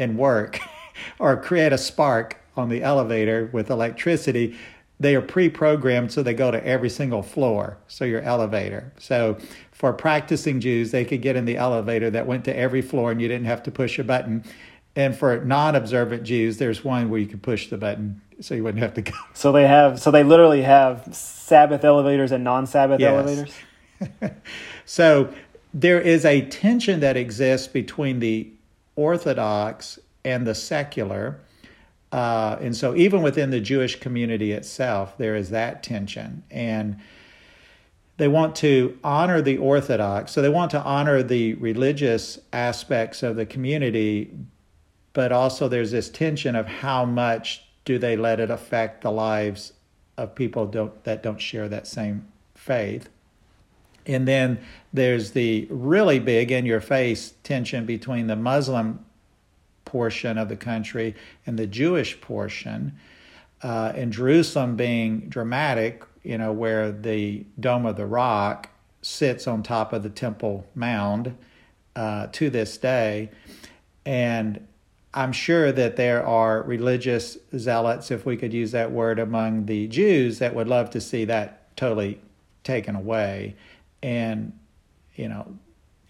[0.00, 0.58] and work
[1.20, 4.56] or create a spark on the elevator with electricity.
[4.98, 8.92] They are pre programmed so they go to every single floor, so your elevator.
[8.98, 9.38] So
[9.70, 13.22] for practicing Jews, they could get in the elevator that went to every floor and
[13.22, 14.42] you didn't have to push a button.
[14.96, 18.62] And for non observant Jews, there's one where you could push the button so you
[18.62, 19.12] wouldn't have to go.
[19.34, 23.10] So they have, so they literally have Sabbath elevators and non Sabbath yes.
[23.10, 24.32] elevators?
[24.84, 25.32] so
[25.74, 28.50] there is a tension that exists between the
[28.96, 31.40] Orthodox and the secular.
[32.10, 36.42] Uh, and so, even within the Jewish community itself, there is that tension.
[36.50, 36.98] And
[38.16, 40.32] they want to honor the Orthodox.
[40.32, 44.34] So, they want to honor the religious aspects of the community,
[45.12, 49.72] but also there's this tension of how much do they let it affect the lives
[50.18, 53.08] of people don't, that don't share that same faith.
[54.04, 54.58] And then
[54.92, 59.06] there's the really big in your face tension between the Muslim
[59.86, 61.14] portion of the country
[61.46, 62.94] and the Jewish portion.
[63.62, 68.68] Uh, in Jerusalem being dramatic, you know, where the Dome of the Rock
[69.00, 71.28] sits on top of the Temple Mount
[71.96, 73.30] uh, to this day.
[74.04, 74.68] And
[75.14, 79.88] I'm sure that there are religious zealots, if we could use that word, among the
[79.88, 82.20] Jews that would love to see that totally
[82.62, 83.56] taken away
[84.02, 84.52] and
[85.18, 85.58] you know,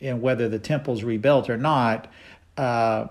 [0.00, 2.12] and whether the temple's rebuilt or not
[2.56, 3.06] uh,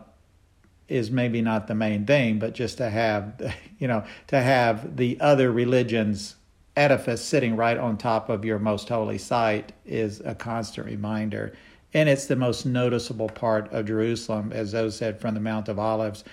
[0.87, 5.19] is maybe not the main thing, but just to have, you know, to have the
[5.19, 6.35] other religions
[6.75, 11.53] edifice sitting right on top of your most holy site is a constant reminder.
[11.97, 15.79] And it's the most noticeable part of Jerusalem, as those said from the Mount of
[15.79, 16.23] Olives.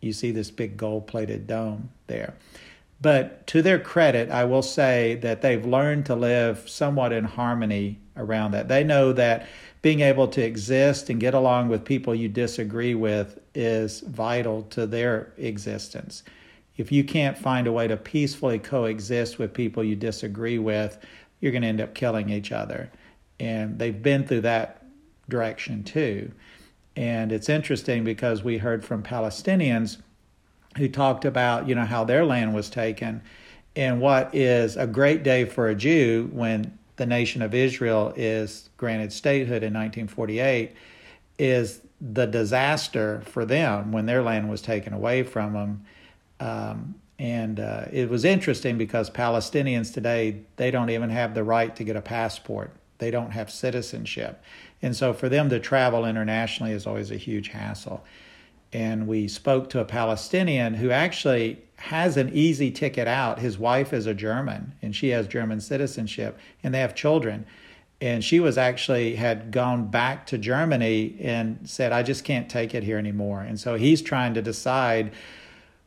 [0.00, 2.34] You see this big gold plated dome there.
[3.00, 7.98] But to their credit, I will say that they've learned to live somewhat in harmony
[8.16, 8.68] around that.
[8.68, 9.48] They know that
[9.82, 14.86] being able to exist and get along with people you disagree with is vital to
[14.86, 16.22] their existence.
[16.76, 21.04] If you can't find a way to peacefully coexist with people you disagree with,
[21.40, 22.92] you're going to end up killing each other.
[23.40, 24.79] And they've been through that
[25.30, 26.30] direction too.
[26.96, 29.96] And it's interesting because we heard from Palestinians
[30.76, 33.22] who talked about, you know, how their land was taken
[33.76, 38.68] and what is a great day for a Jew when the nation of Israel is
[38.76, 40.74] granted statehood in 1948
[41.38, 45.84] is the disaster for them when their land was taken away from them.
[46.40, 51.74] Um, and uh, it was interesting because Palestinians today, they don't even have the right
[51.76, 52.72] to get a passport.
[52.98, 54.42] They don't have citizenship.
[54.82, 58.04] And so for them to travel internationally is always a huge hassle.
[58.72, 63.40] And we spoke to a Palestinian who actually has an easy ticket out.
[63.40, 67.46] His wife is a German and she has German citizenship and they have children.
[68.00, 72.74] And she was actually had gone back to Germany and said, I just can't take
[72.74, 73.40] it here anymore.
[73.40, 75.12] And so he's trying to decide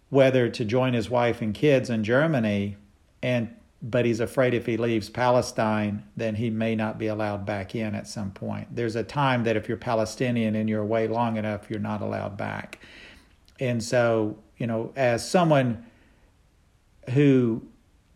[0.09, 2.77] whether to join his wife and kids in Germany
[3.23, 7.75] and but he's afraid if he leaves Palestine, then he may not be allowed back
[7.75, 8.73] in at some point.
[8.73, 12.37] There's a time that if you're Palestinian and you're away long enough, you're not allowed
[12.37, 12.79] back.
[13.59, 15.85] And so you know, as someone
[17.09, 17.61] who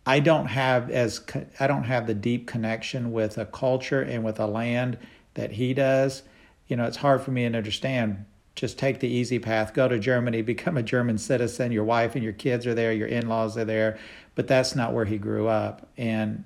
[0.06, 1.20] I don't have as
[1.60, 4.96] I don't have the deep connection with a culture and with a land
[5.34, 6.22] that he does.
[6.66, 8.24] You know, it's hard for me to understand.
[8.54, 11.70] Just take the easy path, go to Germany, become a German citizen.
[11.70, 13.98] Your wife and your kids are there, your in-laws are there,
[14.38, 16.44] but that's not where he grew up, and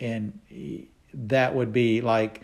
[0.00, 0.40] and
[1.12, 2.40] that would be like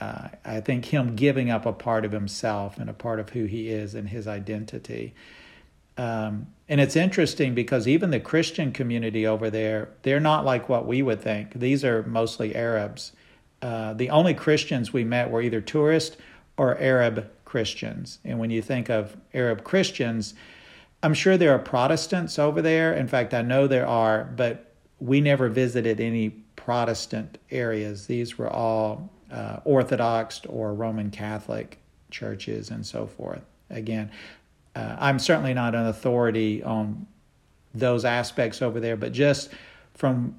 [0.00, 3.44] uh, I think him giving up a part of himself and a part of who
[3.44, 5.14] he is and his identity.
[5.96, 10.84] Um, and it's interesting because even the Christian community over there, they're not like what
[10.84, 11.52] we would think.
[11.54, 13.12] These are mostly Arabs.
[13.62, 16.16] Uh, the only Christians we met were either tourists
[16.56, 18.18] or Arab Christians.
[18.24, 20.34] And when you think of Arab Christians,
[21.02, 22.92] I'm sure there are Protestants over there.
[22.92, 28.06] In fact, I know there are, but we never visited any Protestant areas.
[28.06, 31.78] These were all uh, Orthodox or Roman Catholic
[32.10, 33.42] churches and so forth.
[33.70, 34.10] Again,
[34.74, 37.06] uh, I'm certainly not an authority on
[37.74, 39.50] those aspects over there, but just
[39.94, 40.36] from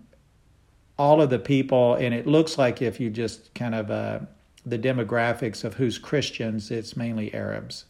[0.98, 4.20] all of the people, and it looks like if you just kind of uh,
[4.66, 7.86] the demographics of who's Christians, it's mainly Arabs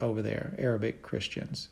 [0.00, 1.68] over there, Arabic Christians,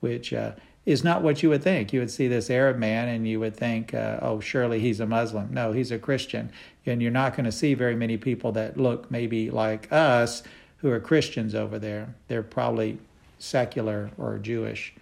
[0.00, 0.52] which uh,
[0.86, 1.92] is not what you would think.
[1.92, 5.06] You would see this Arab man and you would think, uh, oh, surely he's a
[5.06, 5.52] Muslim.
[5.52, 6.50] No, he's a Christian.
[6.86, 10.42] And you're not going to see very many people that look maybe like us
[10.78, 12.14] who are Christians over there.
[12.28, 12.98] They're probably
[13.38, 14.94] secular or Jewish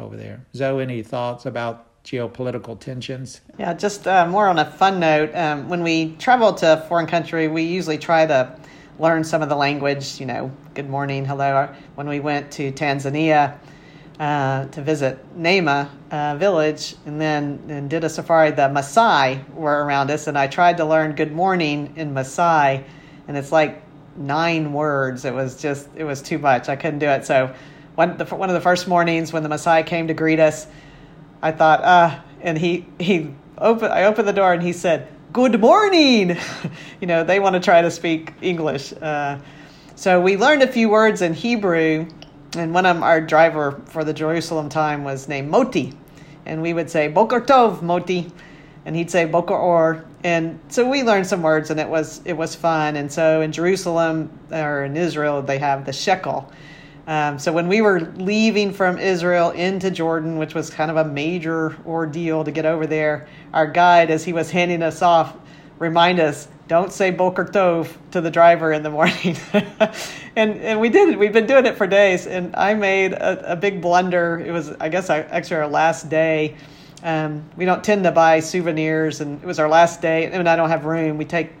[0.00, 0.40] over there.
[0.54, 3.42] Zoe, any thoughts about geopolitical tensions?
[3.58, 5.34] Yeah, just uh, more on a fun note.
[5.34, 8.56] Um, when we travel to a foreign country, we usually try to
[8.98, 11.68] learn some of the language, you know, good morning, hello.
[11.94, 13.58] When we went to Tanzania,
[14.18, 18.50] uh, to visit Nema uh, village and then and did a safari.
[18.50, 22.84] The Maasai were around us, and I tried to learn good morning in Maasai,
[23.28, 23.82] and it's like
[24.18, 25.24] nine words.
[25.24, 26.68] It was just, it was too much.
[26.68, 27.24] I couldn't do it.
[27.24, 27.54] So
[27.94, 30.66] one, the, one of the first mornings when the Maasai came to greet us,
[31.42, 35.60] I thought, uh, and he, he opened, I opened the door and he said, good
[35.60, 36.36] morning.
[37.00, 38.92] you know, they want to try to speak English.
[38.92, 39.38] Uh,
[39.94, 42.08] so we learned a few words in Hebrew
[42.56, 45.92] and one of our driver for the Jerusalem time was named Moti,
[46.46, 48.32] and we would say Boker Tov Moti,
[48.84, 52.32] and he'd say Boker Or, and so we learned some words, and it was it
[52.32, 52.96] was fun.
[52.96, 56.50] And so in Jerusalem or in Israel, they have the shekel.
[57.06, 61.04] Um, so when we were leaving from Israel into Jordan, which was kind of a
[61.04, 65.34] major ordeal to get over there, our guide, as he was handing us off,
[65.78, 69.36] remind us don't say Boker Tov to the driver in the morning.
[70.36, 71.18] and and we did it.
[71.18, 72.26] We've been doing it for days.
[72.26, 74.38] And I made a, a big blunder.
[74.38, 76.56] It was, I guess, actually our last day.
[77.02, 80.26] Um, we don't tend to buy souvenirs, and it was our last day.
[80.26, 81.16] And I don't have room.
[81.16, 81.52] We take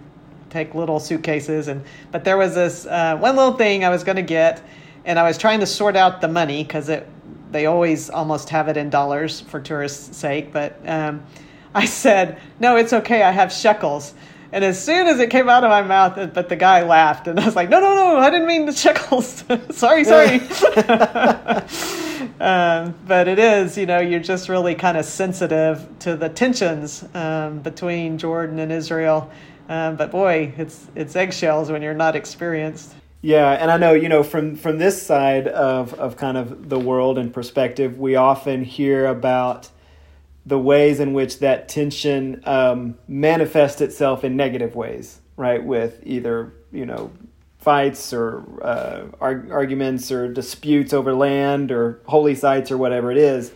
[0.50, 4.16] take little suitcases, and but there was this uh, one little thing I was going
[4.16, 4.62] to get,
[5.06, 7.08] and I was trying to sort out the money because it
[7.50, 10.52] they always almost have it in dollars for tourists' sake.
[10.52, 11.24] But um,
[11.74, 13.22] I said, no, it's okay.
[13.22, 14.12] I have shekels.
[14.50, 17.38] And as soon as it came out of my mouth, but the guy laughed, and
[17.38, 18.18] I was like, "No, no, no!
[18.18, 19.44] I didn't mean the shekels.
[19.70, 20.40] sorry, sorry."
[22.40, 27.04] um, but it is, you know, you're just really kind of sensitive to the tensions
[27.14, 29.30] um, between Jordan and Israel.
[29.68, 32.94] Um, but boy, it's it's eggshells when you're not experienced.
[33.20, 36.78] Yeah, and I know you know from from this side of of kind of the
[36.78, 39.68] world and perspective, we often hear about
[40.48, 45.62] the ways in which that tension um, manifests itself in negative ways, right?
[45.62, 47.12] With either you know
[47.58, 53.18] fights or uh, arg- arguments or disputes over land or holy sites or whatever it
[53.18, 53.52] is.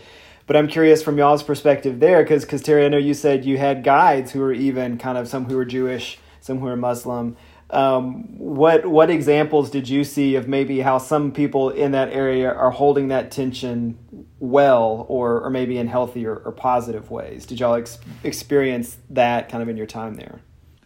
[0.47, 3.85] But I'm curious from y'all's perspective there, because Terry, I know you said you had
[3.85, 7.37] guides who were even kind of some who were Jewish, some who were Muslim.
[7.73, 12.53] Um, what what examples did you see of maybe how some people in that area
[12.53, 13.99] are holding that tension
[14.39, 17.47] well, or or maybe in healthy or, or positive ways?
[17.47, 20.41] Did y'all ex- experience that kind of in your time there?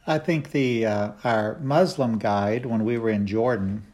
[0.06, 3.84] I think the uh, our Muslim guide when we were in Jordan,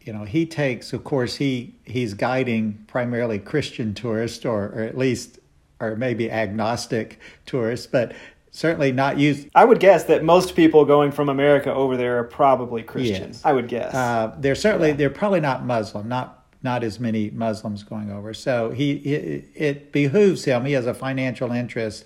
[0.00, 4.96] you know, he takes, of course, he he's guiding primarily Christian tourists, or, or at
[4.96, 5.40] least,
[5.80, 8.12] or maybe agnostic tourists, but
[8.54, 9.48] certainly not used.
[9.54, 13.36] I would guess that most people going from America over there are probably Christians.
[13.36, 13.44] Yes.
[13.44, 13.92] I would guess.
[13.92, 14.94] Uh, they're certainly yeah.
[14.94, 18.32] they're probably not Muslim, not not as many Muslims going over.
[18.32, 20.64] So he it, it behooves him.
[20.64, 22.04] He has a financial interest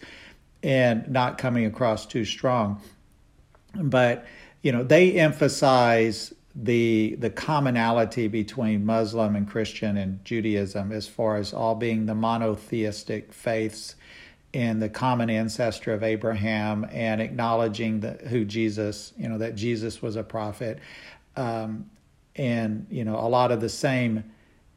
[0.62, 2.80] in not coming across too strong.
[3.74, 4.24] But
[4.62, 11.36] you know they emphasize the the commonality between Muslim and Christian and Judaism as far
[11.36, 13.96] as all being the monotheistic faiths
[14.52, 20.00] in the common ancestor of Abraham and acknowledging that who Jesus, you know, that Jesus
[20.00, 20.78] was a prophet,
[21.36, 21.90] um,
[22.36, 24.24] and you know a lot of the same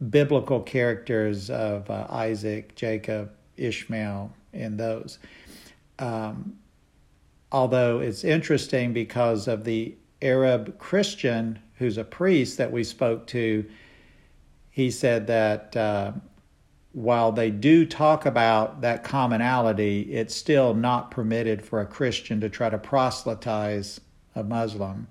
[0.10, 5.20] biblical characters of uh, Isaac, Jacob, Ishmael, and those.
[6.00, 6.58] Um,
[7.52, 13.66] although it's interesting because of the Arab Christian who's a priest that we spoke to,
[14.70, 15.76] he said that.
[15.78, 16.12] Uh,
[16.94, 22.50] while they do talk about that commonality, it's still not permitted for a Christian to
[22.50, 24.02] try to proselytize
[24.36, 25.08] a Muslim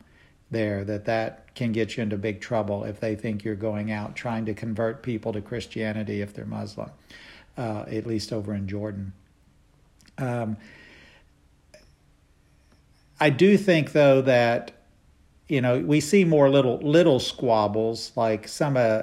[0.50, 4.14] there, that that can get you into big trouble if they think you're going out
[4.14, 6.90] trying to convert people to Christianity if they're Muslim,
[7.56, 9.12] uh, at least over in Jordan.
[10.18, 10.56] Um,
[13.20, 14.72] I do think, though, that
[15.48, 19.02] you know we see more little little squabbles like some uh,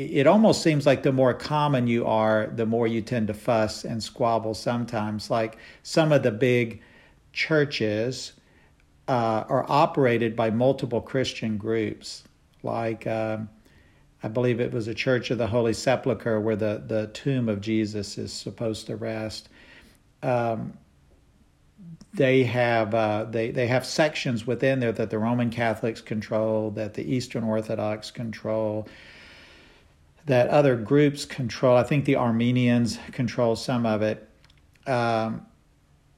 [0.00, 3.84] it almost seems like the more common you are, the more you tend to fuss
[3.84, 5.30] and squabble sometimes.
[5.30, 6.82] Like some of the big
[7.32, 8.32] churches
[9.08, 12.24] uh, are operated by multiple Christian groups.
[12.62, 13.48] Like um,
[14.22, 17.60] I believe it was a Church of the Holy Sepulchre where the, the tomb of
[17.60, 19.48] Jesus is supposed to rest.
[20.22, 20.78] Um,
[22.12, 26.94] they have uh, they they have sections within there that the Roman Catholics control, that
[26.94, 28.88] the Eastern Orthodox control,
[30.30, 31.76] that other groups control.
[31.76, 34.28] I think the Armenians control some of it,
[34.86, 35.44] um,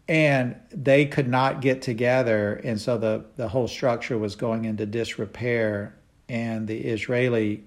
[0.06, 4.84] and they could not get together, and so the the whole structure was going into
[4.84, 5.94] disrepair,
[6.28, 7.64] and the Israeli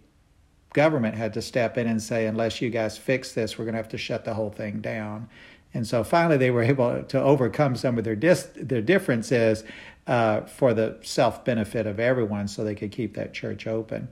[0.73, 3.79] government had to step in and say, unless you guys fix this, we're going to
[3.79, 5.27] have to shut the whole thing down.
[5.73, 9.63] And so finally, they were able to overcome some of their dis- their differences
[10.05, 14.09] uh, for the self benefit of everyone, so they could keep that church open.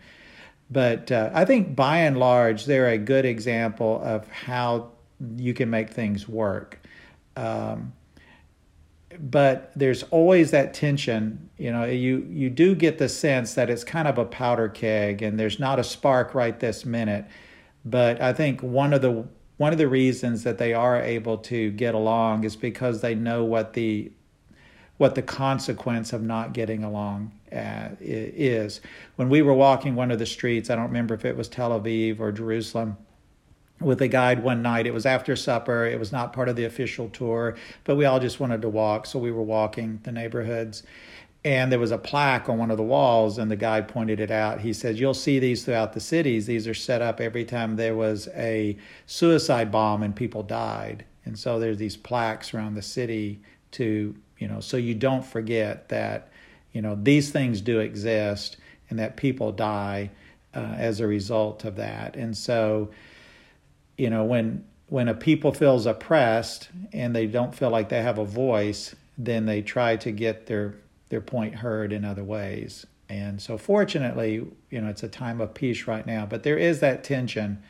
[0.69, 4.91] But uh, I think by and large, they're a good example of how
[5.37, 6.79] you can make things work.
[7.35, 7.93] Um,
[9.19, 11.49] but there's always that tension.
[11.57, 15.21] You know, you you do get the sense that it's kind of a powder keg,
[15.21, 17.25] and there's not a spark right this minute.
[17.85, 21.71] But I think one of the one of the reasons that they are able to
[21.71, 24.11] get along is because they know what the
[24.97, 28.81] what the consequence of not getting along uh, is.
[29.15, 31.79] When we were walking one of the streets, I don't remember if it was Tel
[31.79, 32.97] Aviv or Jerusalem,
[33.79, 34.87] with a guide one night.
[34.87, 35.85] It was after supper.
[35.85, 39.05] It was not part of the official tour, but we all just wanted to walk,
[39.05, 40.83] so we were walking the neighborhoods
[41.45, 44.31] and there was a plaque on one of the walls and the guy pointed it
[44.31, 47.75] out he said you'll see these throughout the cities these are set up every time
[47.75, 52.81] there was a suicide bomb and people died and so there's these plaques around the
[52.81, 53.41] city
[53.71, 56.29] to you know so you don't forget that
[56.73, 58.57] you know these things do exist
[58.89, 60.09] and that people die
[60.53, 62.89] uh, as a result of that and so
[63.97, 68.17] you know when when a people feels oppressed and they don't feel like they have
[68.17, 70.75] a voice then they try to get their
[71.13, 72.87] their point heard in other ways.
[73.07, 76.79] And so, fortunately, you know, it's a time of peace right now, but there is
[76.79, 77.61] that tension.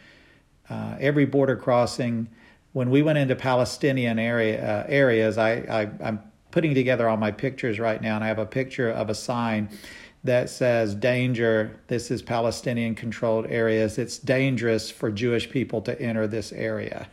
[0.69, 2.29] Uh, every border crossing,
[2.71, 6.21] when we went into Palestinian area uh, areas, I, I I'm
[6.53, 9.69] putting together all my pictures right now, and I have a picture of a sign
[10.23, 13.97] that says danger this is palestinian controlled areas.
[13.97, 17.07] It's dangerous for jewish people to enter this area.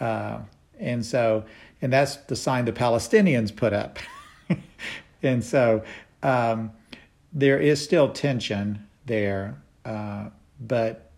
[0.00, 0.38] Uh,
[0.78, 1.44] and so
[1.82, 3.98] and that's the sign the palestinians put up.
[5.22, 5.84] And so
[6.22, 6.72] um,
[7.32, 11.12] there is still tension there, uh, but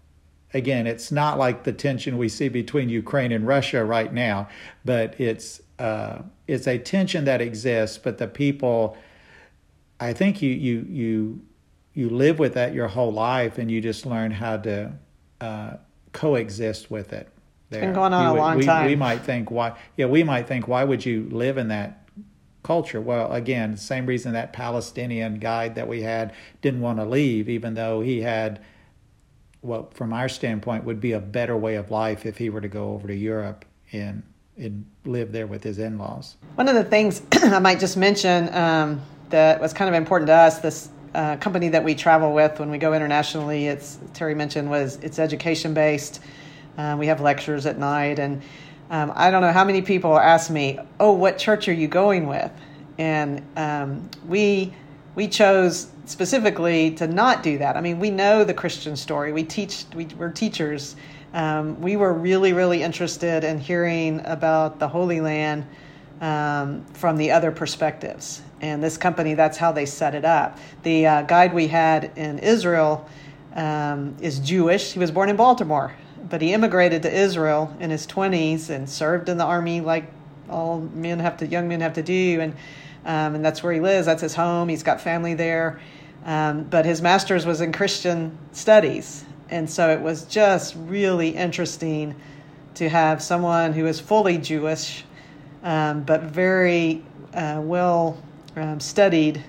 [0.52, 4.48] again, it's not like the tension we see between Ukraine and Russia right now,
[4.84, 7.98] but it's uh, it's a tension that exists.
[7.98, 8.96] But the people,
[10.00, 11.42] I think you you you
[11.94, 14.92] you live with that your whole life, and you just learn how to
[15.40, 15.76] uh,
[16.12, 17.28] coexist with it.
[17.70, 17.80] There.
[17.80, 18.86] It's been going on you, a long we, time.
[18.86, 22.04] We might think why, yeah, we might think why would you live in that
[22.64, 23.00] culture.
[23.00, 27.74] Well, again, same reason that Palestinian guide that we had didn't want to leave, even
[27.74, 28.60] though he had
[29.60, 32.68] what, from our standpoint, would be a better way of life if he were to
[32.68, 34.24] go over to Europe and
[34.56, 36.36] and live there with his in-laws.
[36.54, 40.34] One of the things I might just mention um, that was kind of important to
[40.34, 44.68] us, this uh, company that we travel with when we go internationally, it's Terry mentioned
[44.68, 46.20] was it's education based.
[46.76, 48.42] Uh, we have lectures at night and
[48.90, 52.26] um, I don't know how many people ask me, "Oh, what church are you going
[52.26, 52.50] with?"
[52.98, 54.74] And um, we
[55.14, 57.76] we chose specifically to not do that.
[57.76, 59.32] I mean, we know the Christian story.
[59.32, 59.84] We teach.
[59.94, 60.96] We, we're teachers.
[61.34, 65.66] Um, we were really, really interested in hearing about the Holy Land
[66.20, 68.40] um, from the other perspectives.
[68.60, 70.58] And this company, that's how they set it up.
[70.84, 73.06] The uh, guide we had in Israel
[73.54, 74.92] um, is Jewish.
[74.92, 75.92] He was born in Baltimore,
[76.30, 80.10] but he immigrated to Israel in his 20s and served in the army like
[80.48, 82.40] all men have to, young men have to do.
[82.42, 82.52] And,
[83.04, 84.06] um, and that's where he lives.
[84.06, 84.68] That's his home.
[84.68, 85.80] He's got family there.
[86.24, 89.24] Um, but his master's was in Christian studies.
[89.54, 92.16] And so it was just really interesting
[92.74, 95.04] to have someone who is fully Jewish,
[95.62, 98.20] um, but very uh, well
[98.56, 99.44] um, studied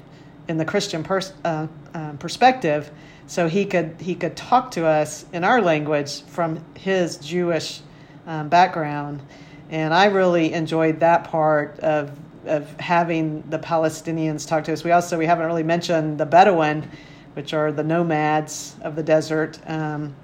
[0.48, 2.92] in the Christian pers- uh, uh, perspective
[3.26, 7.82] so he could he could talk to us in our language from his Jewish
[8.28, 9.24] um, background,
[9.72, 12.12] and I really enjoyed that part of
[12.46, 14.84] of having the Palestinians talk to us.
[14.84, 16.88] We also we haven't really mentioned the Bedouin,
[17.36, 20.16] which are the nomads of the desert, um,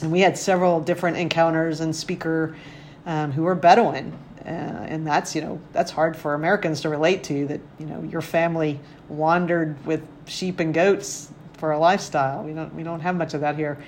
[0.00, 2.56] and we had several different encounters and speaker
[3.06, 4.12] um, who were Bedouin.
[4.44, 8.02] Uh, and that's you know that's hard for Americans to relate to that you know
[8.02, 8.78] your family
[9.08, 12.44] wandered with sheep and goats for a lifestyle.
[12.44, 13.82] We don't we don't have much of that here.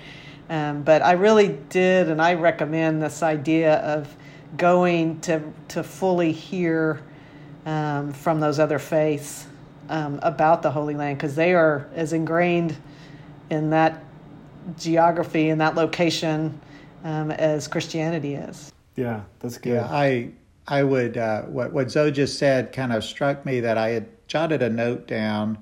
[0.48, 4.14] Um, but I really did, and I recommend this idea of
[4.56, 7.02] going to to fully hear
[7.66, 9.46] um, from those other faiths
[9.88, 12.76] um, about the Holy Land because they are as ingrained
[13.50, 14.02] in that
[14.78, 16.60] geography and that location
[17.04, 18.72] um, as Christianity is.
[18.96, 19.74] Yeah, that's good.
[19.74, 20.30] Yeah, I
[20.66, 24.08] I would uh, what what Zoe just said kind of struck me that I had
[24.26, 25.58] jotted a note down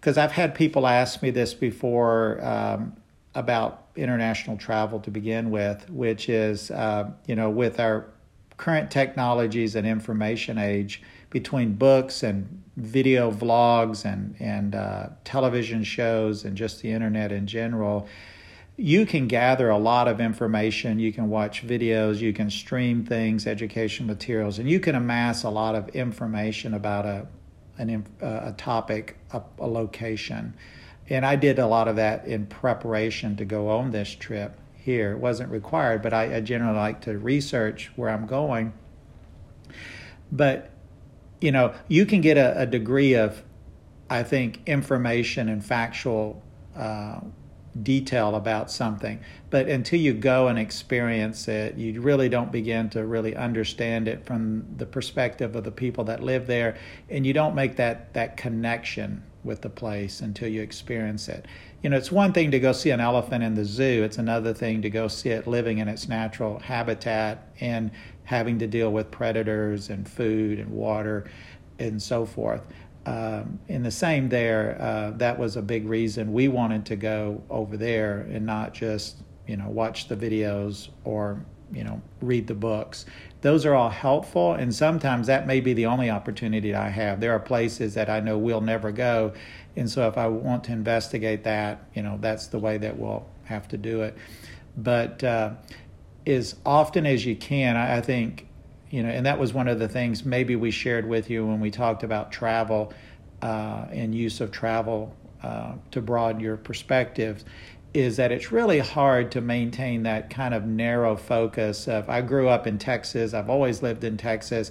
[0.00, 2.96] because I've had people ask me this before um,
[3.34, 8.06] about international travel to begin with, which is uh, you know with our
[8.56, 16.44] current technologies and information age between books and video vlogs and and uh, television shows
[16.44, 18.08] and just the internet in general
[18.80, 20.98] you can gather a lot of information.
[20.98, 25.50] You can watch videos, you can stream things, education materials, and you can amass a
[25.50, 27.26] lot of information about a
[27.76, 30.54] an, uh, a topic, a, a location.
[31.08, 35.12] And I did a lot of that in preparation to go on this trip here.
[35.12, 38.72] It wasn't required, but I, I generally like to research where I'm going.
[40.30, 40.70] But
[41.40, 43.42] you know, you can get a, a degree of,
[44.08, 46.42] I think, information and factual
[46.76, 47.20] uh,
[47.82, 49.20] detail about something.
[49.48, 54.24] But until you go and experience it, you really don't begin to really understand it
[54.24, 56.76] from the perspective of the people that live there,
[57.08, 61.46] and you don't make that that connection with the place until you experience it.
[61.82, 64.52] You know, it's one thing to go see an elephant in the zoo, it's another
[64.52, 67.90] thing to go see it living in its natural habitat and
[68.24, 71.28] having to deal with predators and food and water
[71.78, 72.62] and so forth
[73.06, 77.42] um, in the same there, uh, that was a big reason we wanted to go
[77.48, 79.16] over there and not just
[79.46, 83.06] you know watch the videos or you know read the books.
[83.40, 87.20] Those are all helpful, and sometimes that may be the only opportunity I have.
[87.20, 89.32] There are places that I know we'll never go,
[89.76, 93.26] and so if I want to investigate that, you know, that's the way that we'll
[93.44, 94.16] have to do it.
[94.76, 95.52] But uh,
[96.26, 98.46] as often as you can, I, I think
[98.90, 101.60] you know, and that was one of the things maybe we shared with you when
[101.60, 102.92] we talked about travel
[103.40, 107.44] uh, and use of travel uh, to broaden your perspective
[107.94, 112.48] is that it's really hard to maintain that kind of narrow focus of I grew
[112.48, 114.70] up in Texas, I've always lived in Texas,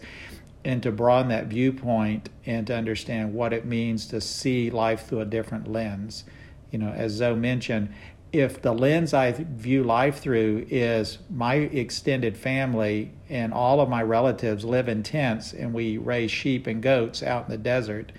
[0.63, 5.21] and to broaden that viewpoint and to understand what it means to see life through
[5.21, 6.25] a different lens.
[6.71, 7.93] You know, as Zoe mentioned,
[8.31, 14.03] if the lens I view life through is my extended family and all of my
[14.03, 18.11] relatives live in tents and we raise sheep and goats out in the desert,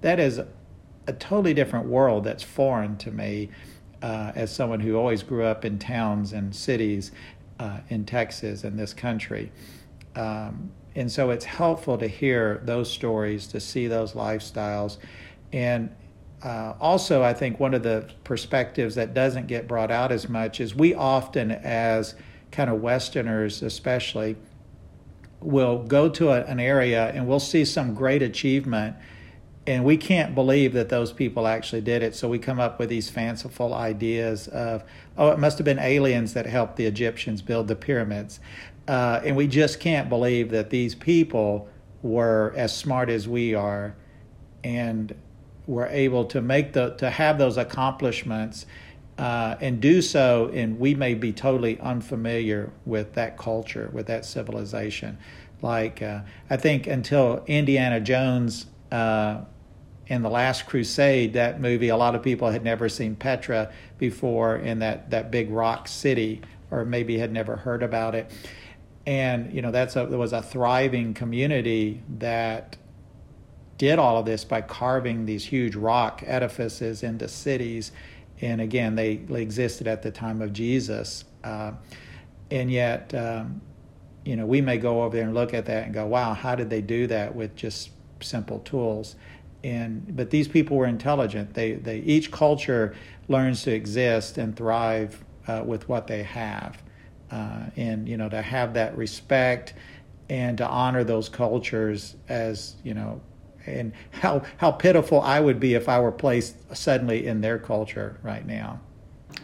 [0.00, 0.40] that is
[1.06, 3.50] a totally different world that's foreign to me
[4.02, 7.12] uh, as someone who always grew up in towns and cities
[7.60, 9.52] uh, in Texas and this country.
[10.16, 14.98] Um, and so it's helpful to hear those stories, to see those lifestyles.
[15.52, 15.94] And
[16.44, 20.60] uh, also, I think one of the perspectives that doesn't get brought out as much
[20.60, 22.14] is we often, as
[22.50, 24.36] kind of Westerners especially,
[25.40, 28.96] will go to a, an area and we'll see some great achievement
[29.66, 32.16] and we can't believe that those people actually did it.
[32.16, 34.82] So we come up with these fanciful ideas of
[35.16, 38.40] oh it must have been aliens that helped the egyptians build the pyramids.
[38.88, 41.68] Uh, and we just can't believe that these people
[42.02, 43.94] were as smart as we are.
[44.64, 45.14] And
[45.66, 48.66] were able to make the to have those accomplishments
[49.18, 54.24] uh, and do so, and we may be totally unfamiliar with that culture, with that
[54.24, 55.18] civilization.
[55.60, 59.42] Like uh, I think until Indiana Jones uh,
[60.06, 64.56] in the Last Crusade, that movie, a lot of people had never seen Petra before
[64.56, 66.40] in that that big rock city,
[66.70, 68.30] or maybe had never heard about it.
[69.06, 72.76] And you know that's a, there was a thriving community that
[73.82, 77.90] did all of this by carving these huge rock edifices into cities.
[78.40, 81.24] And again, they, existed at the time of Jesus.
[81.42, 81.72] Uh,
[82.48, 83.60] and yet, um,
[84.24, 86.54] you know, we may go over there and look at that and go, wow, how
[86.54, 89.16] did they do that with just simple tools?
[89.64, 91.52] And, but these people were intelligent.
[91.54, 92.94] They, they, each culture
[93.26, 96.80] learns to exist and thrive uh, with what they have.
[97.32, 99.74] Uh, and, you know, to have that respect
[100.28, 103.20] and to honor those cultures as, you know,
[103.66, 108.18] and how how pitiful I would be if I were placed suddenly in their culture
[108.22, 108.80] right now.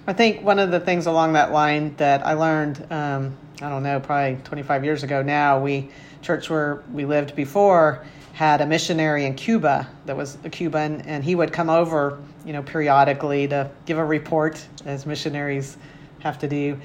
[0.06, 3.82] I think one of the things along that line that I learned, um, I don't
[3.82, 5.90] know, probably 25 years ago now, we
[6.22, 8.04] church where we lived before
[8.38, 12.52] had a missionary in Cuba that was a Cuban, and he would come over, you
[12.52, 15.76] know, periodically to give a report, as missionaries
[16.20, 16.78] have to do.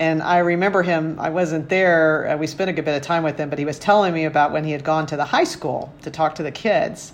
[0.00, 3.24] And I remember him, I wasn't there, uh, we spent a good bit of time
[3.24, 5.44] with him, but he was telling me about when he had gone to the high
[5.44, 7.12] school to talk to the kids.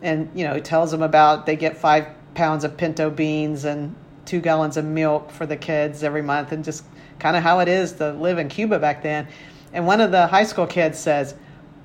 [0.00, 3.94] And, you know, he tells them about they get five pounds of pinto beans and
[4.24, 6.84] two gallons of milk for the kids every month, and just
[7.18, 9.28] kind of how it is to live in Cuba back then.
[9.74, 11.34] And one of the high school kids says,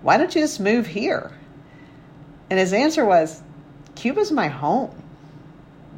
[0.01, 1.31] Why don't you just move here?
[2.49, 3.41] And his answer was,
[3.95, 5.03] Cuba's my home.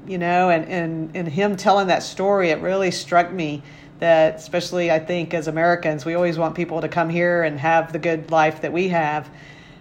[0.07, 3.61] You know, and, and, and him telling that story, it really struck me
[3.99, 7.93] that especially I think as Americans, we always want people to come here and have
[7.93, 9.29] the good life that we have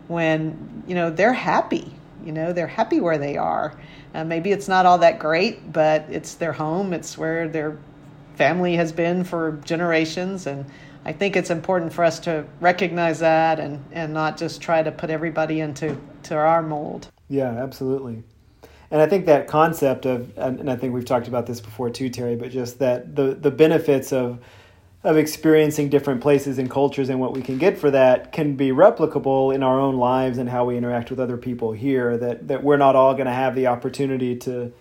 [0.09, 1.93] when, you know, they're happy.
[2.25, 3.79] You know, they're happy where they are.
[4.14, 6.93] Uh, maybe it's not all that great, but it's their home.
[6.93, 7.79] It's where their
[8.35, 10.47] family has been for generations.
[10.47, 10.66] And
[11.05, 14.91] I think it's important for us to recognize that and, and not just try to
[14.91, 17.09] put everybody into to our mold.
[17.29, 18.25] Yeah, absolutely.
[18.91, 22.09] And I think that concept of, and I think we've talked about this before too,
[22.09, 24.41] Terry, but just that the, the benefits of
[25.05, 28.70] of experiencing different places and cultures and what we can get for that can be
[28.70, 32.16] replicable in our own lives and how we interact with other people here.
[32.16, 34.72] That that we're not all going to have the opportunity to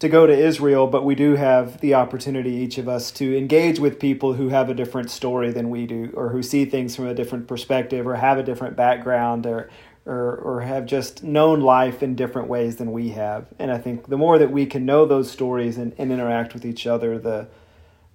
[0.00, 3.78] to go to Israel, but we do have the opportunity, each of us, to engage
[3.78, 7.06] with people who have a different story than we do, or who see things from
[7.06, 9.68] a different perspective, or have a different background, or
[10.10, 13.46] or, or have just known life in different ways than we have.
[13.60, 16.64] And I think the more that we can know those stories and, and interact with
[16.64, 17.46] each other, the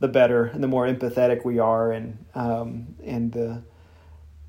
[0.02, 3.64] the better and the more empathetic we are, and um, and the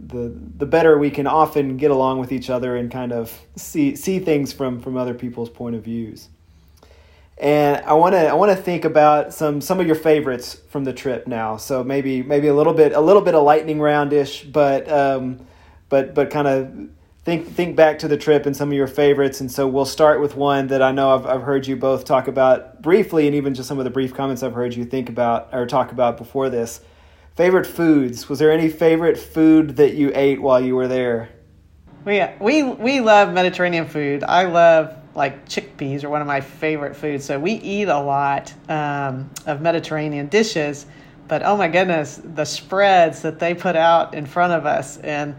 [0.00, 3.94] the the better we can often get along with each other and kind of see
[3.94, 6.28] see things from from other people's point of views.
[7.38, 10.82] And I want to I want to think about some some of your favorites from
[10.82, 11.58] the trip now.
[11.58, 15.46] So maybe maybe a little bit a little bit of lightning roundish, but um,
[15.88, 16.88] but but kind of
[17.26, 19.40] think think back to the trip and some of your favorites.
[19.40, 22.28] And so we'll start with one that I know I've I've heard you both talk
[22.28, 25.48] about briefly, and even just some of the brief comments I've heard you think about
[25.52, 26.80] or talk about before this.
[27.34, 28.28] Favorite foods?
[28.28, 31.30] Was there any favorite food that you ate while you were there?
[32.04, 34.22] We we we love Mediterranean food.
[34.22, 37.24] I love like chickpeas are one of my favorite foods.
[37.24, 40.86] So we eat a lot um, of Mediterranean dishes.
[41.26, 45.34] But oh my goodness, the spreads that they put out in front of us and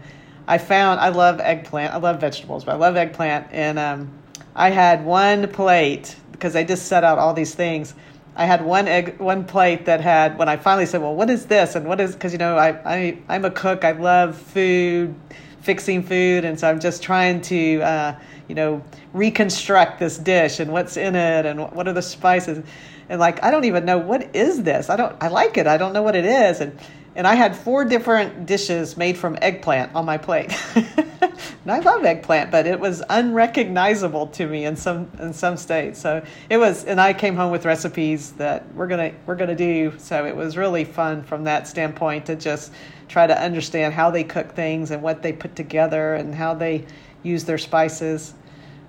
[0.48, 1.92] I found I love eggplant.
[1.92, 3.48] I love vegetables, but I love eggplant.
[3.52, 4.10] And um,
[4.56, 7.94] I had one plate because I just set out all these things.
[8.34, 11.46] I had one egg, one plate that had when I finally said, "Well, what is
[11.46, 13.84] this?" and what is because you know I, I I'm a cook.
[13.84, 15.14] I love food,
[15.60, 18.14] fixing food, and so I'm just trying to uh,
[18.48, 18.82] you know
[19.12, 22.64] reconstruct this dish and what's in it and what are the spices,
[23.10, 24.88] and like I don't even know what is this.
[24.88, 25.66] I don't I like it.
[25.66, 26.78] I don't know what it is, and
[27.18, 30.56] and I had four different dishes made from eggplant on my plate.
[30.76, 36.00] and I love eggplant, but it was unrecognizable to me in some in some states.
[36.00, 39.92] So it was, and I came home with recipes that we're gonna we're gonna do.
[39.98, 42.72] So it was really fun from that standpoint to just
[43.08, 46.86] try to understand how they cook things and what they put together and how they
[47.24, 48.32] use their spices.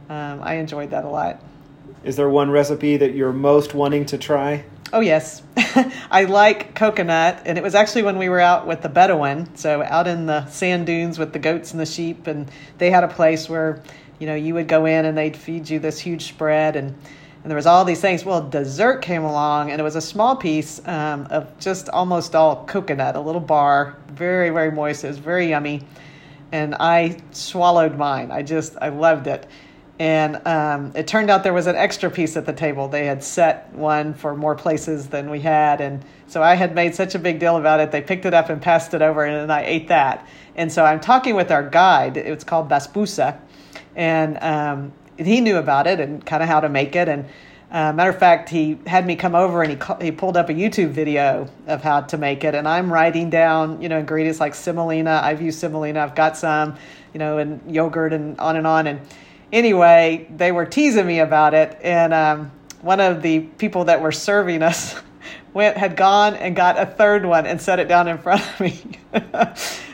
[0.07, 1.41] Um, I enjoyed that a lot.
[2.03, 4.65] Is there one recipe that you're most wanting to try?
[4.91, 5.43] Oh, yes.
[6.11, 7.43] I like coconut.
[7.45, 10.47] And it was actually when we were out with the Bedouin, so out in the
[10.47, 12.25] sand dunes with the goats and the sheep.
[12.25, 13.83] And they had a place where,
[14.17, 16.75] you know, you would go in and they'd feed you this huge spread.
[16.75, 16.87] And,
[17.43, 18.25] and there was all these things.
[18.25, 22.65] Well, dessert came along and it was a small piece um, of just almost all
[22.65, 25.03] coconut, a little bar, very, very moist.
[25.03, 25.83] It was very yummy.
[26.51, 28.31] And I swallowed mine.
[28.31, 29.45] I just, I loved it
[29.99, 32.87] and um, it turned out there was an extra piece at the table.
[32.87, 36.95] They had set one for more places than we had, and so I had made
[36.95, 37.91] such a big deal about it.
[37.91, 40.25] They picked it up and passed it over, and I ate that.
[40.55, 42.15] And so I'm talking with our guide.
[42.15, 43.37] It's called basbousa,
[43.93, 47.09] and um, he knew about it and kind of how to make it.
[47.09, 47.25] And
[47.69, 50.53] uh, matter of fact, he had me come over and he he pulled up a
[50.53, 54.55] YouTube video of how to make it, and I'm writing down you know ingredients like
[54.55, 55.19] semolina.
[55.21, 55.99] I've used semolina.
[55.99, 56.77] I've got some,
[57.13, 59.01] you know, and yogurt and on and on and
[59.51, 64.11] anyway, they were teasing me about it, and um, one of the people that were
[64.11, 64.99] serving us
[65.53, 68.59] went had gone and got a third one and set it down in front of
[68.59, 68.81] me.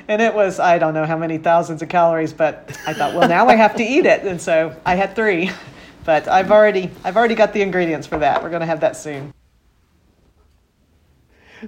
[0.08, 3.28] and it was I don't know how many thousands of calories, but I thought, well,
[3.28, 5.52] now I have to eat it, and so I had three.
[6.06, 8.44] But I've already I've already got the ingredients for that.
[8.44, 9.34] We're going to have that soon.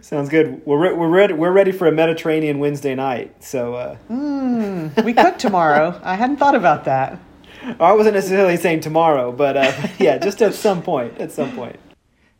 [0.01, 0.63] Sounds good.
[0.63, 1.33] We're re- we're ready.
[1.33, 3.43] We're ready for a Mediterranean Wednesday night.
[3.43, 3.97] So uh...
[4.07, 5.99] mm, we cook tomorrow.
[6.03, 7.19] I hadn't thought about that.
[7.79, 11.19] I wasn't necessarily saying tomorrow, but uh, yeah, just at some point.
[11.19, 11.79] At some point.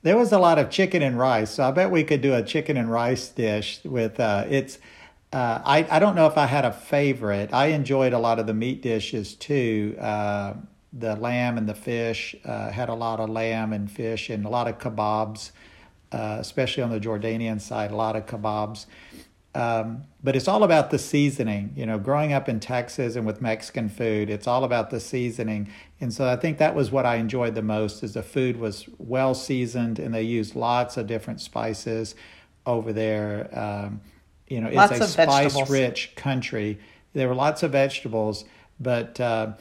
[0.04, 2.44] There was a lot of chicken and rice, so I bet we could do a
[2.44, 4.80] chicken and rice dish with uh, it's.
[5.34, 7.54] Uh, I I don't know if I had a favorite.
[7.54, 9.98] I enjoyed a lot of the meat dishes too.
[10.00, 10.54] Uh,
[10.94, 14.50] the lamb and the fish uh, had a lot of lamb and fish and a
[14.50, 15.52] lot of kebabs,
[16.14, 17.92] uh, especially on the Jordanian side.
[17.92, 18.86] A lot of kebabs.
[19.56, 21.74] Um, but it's all about the seasoning.
[21.76, 25.70] You know, growing up in Texas and with Mexican food, it's all about the seasoning.
[26.00, 28.86] And so I think that was what I enjoyed the most is the food was
[28.98, 32.14] well seasoned and they used lots of different spices
[32.66, 33.50] over there.
[33.58, 34.02] Um,
[34.48, 36.80] you know, lots it's a spice rich country.
[37.14, 38.46] There were lots of vegetables,
[38.80, 39.54] but uh,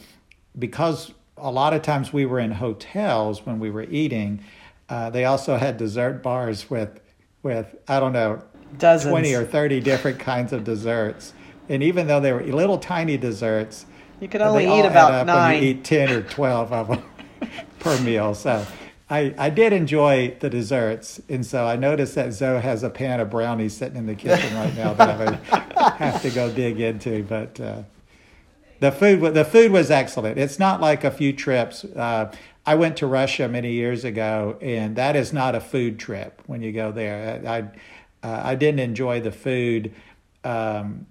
[0.58, 4.44] because a lot of times we were in hotels when we were eating,
[4.88, 7.00] uh, they also had dessert bars with
[7.42, 8.42] with I don't know
[8.78, 9.10] Dozens.
[9.10, 11.32] twenty or thirty different kinds of desserts,
[11.68, 13.86] and even though they were little tiny desserts,
[14.20, 15.62] you could only eat about up nine.
[15.62, 17.02] You eat ten or twelve of them
[17.78, 18.66] per meal, so.
[19.08, 23.20] I, I did enjoy the desserts, and so I noticed that Zoe has a pan
[23.20, 25.34] of brownies sitting in the kitchen right now that I would
[25.98, 27.22] have to go dig into.
[27.22, 27.82] But uh,
[28.80, 30.38] the food the food was excellent.
[30.38, 31.84] It's not like a few trips.
[31.84, 32.32] Uh,
[32.66, 36.60] I went to Russia many years ago, and that is not a food trip when
[36.62, 37.40] you go there.
[37.46, 37.70] I I,
[38.22, 39.94] uh, I didn't enjoy the food.
[40.44, 41.06] Um,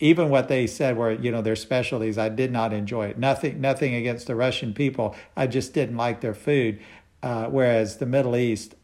[0.00, 3.60] even what they said were you know their specialties i did not enjoy it nothing
[3.60, 6.80] nothing against the russian people i just didn't like their food
[7.22, 8.74] uh, whereas the middle east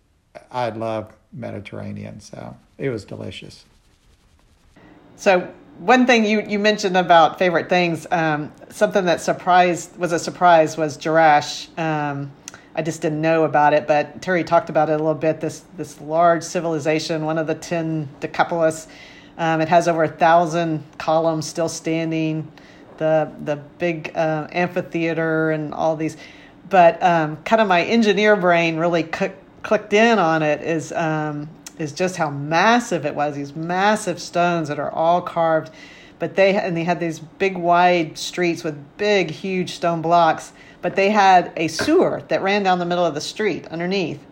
[0.52, 3.64] i love mediterranean so it was delicious
[5.18, 10.18] So one thing you, you mentioned about favorite things, um, something that surprised was a
[10.18, 11.76] surprise was Jerash.
[11.76, 12.30] Um,
[12.78, 15.40] I just didn't know about it, but Terry talked about it a little bit.
[15.40, 18.86] This this large civilization, one of the ten Decapolis.
[19.36, 22.52] Um, it has over a thousand columns still standing.
[22.98, 26.16] The the big uh, amphitheater and all these,
[26.70, 31.48] but um, kind of my engineer brain really click, clicked in on it is um,
[31.80, 33.34] is just how massive it was.
[33.34, 35.72] These massive stones that are all carved,
[36.20, 40.52] but they and they had these big wide streets with big huge stone blocks.
[40.80, 44.24] But they had a sewer that ran down the middle of the street underneath,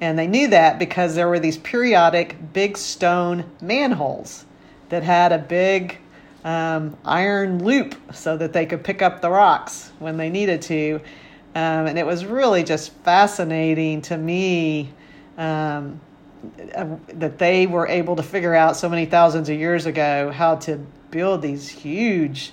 [0.00, 4.44] and they knew that because there were these periodic big stone manholes
[4.88, 5.98] that had a big
[6.44, 11.00] um, iron loop so that they could pick up the rocks when they needed to.
[11.54, 14.90] Um, and it was really just fascinating to me
[15.36, 16.00] um,
[17.08, 20.84] that they were able to figure out so many thousands of years ago how to
[21.10, 22.52] build these huge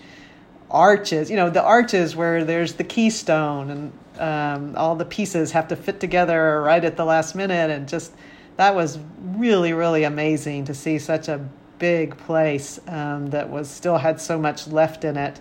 [0.70, 1.30] arches.
[1.30, 5.76] You know, the arches where there's the keystone and um, all the pieces have to
[5.76, 7.70] fit together right at the last minute.
[7.70, 8.14] And just
[8.58, 11.48] that was really, really amazing to see such a
[11.80, 15.40] big place um, that was still had so much left in it.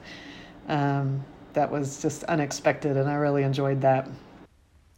[0.69, 1.25] Um,
[1.55, 4.09] that was just unexpected, and I really enjoyed that.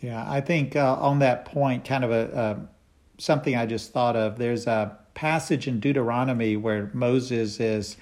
[0.01, 2.69] Yeah, I think uh, on that point, kind of a
[3.19, 4.39] something I just thought of.
[4.39, 7.97] There's a passage in Deuteronomy where Moses is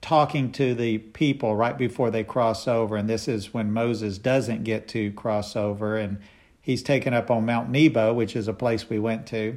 [0.00, 4.64] talking to the people right before they cross over, and this is when Moses doesn't
[4.64, 6.18] get to cross over, and
[6.60, 9.56] he's taken up on Mount Nebo, which is a place we went to.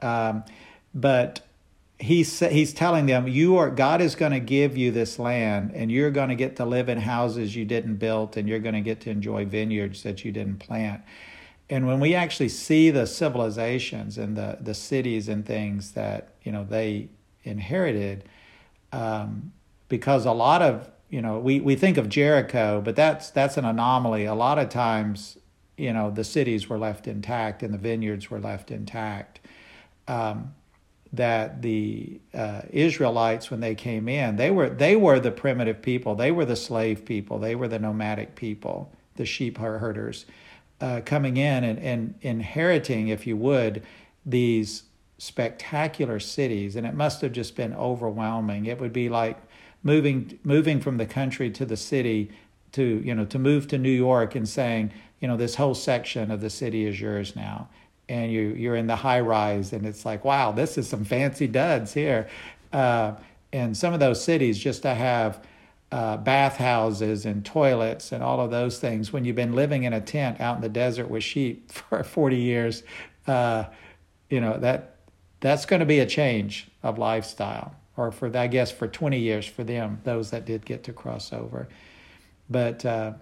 [0.00, 0.44] Um,
[0.94, 1.46] but
[1.98, 5.90] he's he's telling them you are God is going to give you this land and
[5.90, 8.80] you're going to get to live in houses you didn't build and you're going to
[8.80, 11.02] get to enjoy vineyards that you didn't plant.
[11.68, 16.52] And when we actually see the civilizations and the the cities and things that you
[16.52, 17.08] know they
[17.44, 18.24] inherited,
[18.92, 19.52] um,
[19.88, 23.64] because a lot of you know we we think of Jericho, but that's that's an
[23.64, 24.24] anomaly.
[24.24, 25.38] A lot of times,
[25.76, 29.40] you know, the cities were left intact and the vineyards were left intact.
[30.08, 30.54] Um,
[31.12, 36.14] that the uh, Israelites, when they came in, they were they were the primitive people.
[36.14, 37.38] They were the slave people.
[37.38, 40.26] They were the nomadic people, the sheep herders,
[40.80, 43.82] uh, coming in and, and inheriting, if you would,
[44.24, 44.84] these
[45.18, 46.76] spectacular cities.
[46.76, 48.66] And it must have just been overwhelming.
[48.66, 49.38] It would be like
[49.86, 52.30] moving moving from the country to the city
[52.72, 56.30] to you know to move to New York and saying you know this whole section
[56.30, 57.68] of the city is yours now.
[58.08, 61.46] And you you're in the high rise and it's like wow this is some fancy
[61.46, 62.28] duds here.
[62.72, 63.14] Uh,
[63.52, 65.42] and some of those cities just to have
[65.92, 69.12] uh, bathhouses and toilets and all of those things.
[69.12, 72.36] When you've been living in a tent out in the desert with sheep for 40
[72.36, 72.82] years
[73.26, 73.64] uh,
[74.28, 74.96] you know that
[75.40, 79.46] that's going to be a change of lifestyle or for i guess for 20 years
[79.46, 81.68] for them those that did get to cross over
[82.48, 83.12] but uh,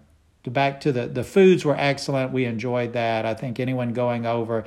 [0.51, 2.33] back to the the foods were excellent.
[2.33, 3.25] We enjoyed that.
[3.27, 4.65] I think anyone going over.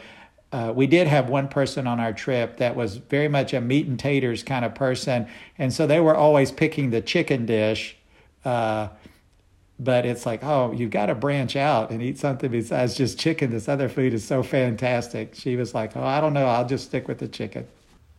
[0.52, 3.86] Uh, we did have one person on our trip that was very much a meat
[3.86, 5.28] and taters kind of person,
[5.58, 7.98] and so they were always picking the chicken dish.
[8.46, 8.88] Uh,
[9.80, 13.52] but it's like, oh, you've got to branch out and eat something besides just chicken.
[13.52, 15.36] This other food is so fantastic.
[15.36, 17.68] She was like, oh, I don't know, I'll just stick with the chicken.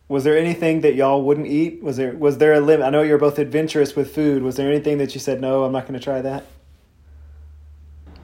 [0.09, 1.83] Was there anything that y'all wouldn't eat?
[1.83, 2.85] Was there was there a limit?
[2.85, 4.41] I know you're both adventurous with food.
[4.41, 5.63] Was there anything that you said no?
[5.63, 6.45] I'm not going to try that.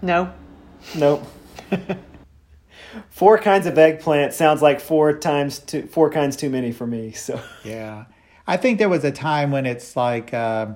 [0.01, 0.33] No.
[0.95, 1.23] Nope.
[3.09, 7.11] four kinds of eggplant sounds like four times too, four kinds too many for me.
[7.11, 8.05] So yeah,
[8.47, 10.73] I think there was a time when it's like uh,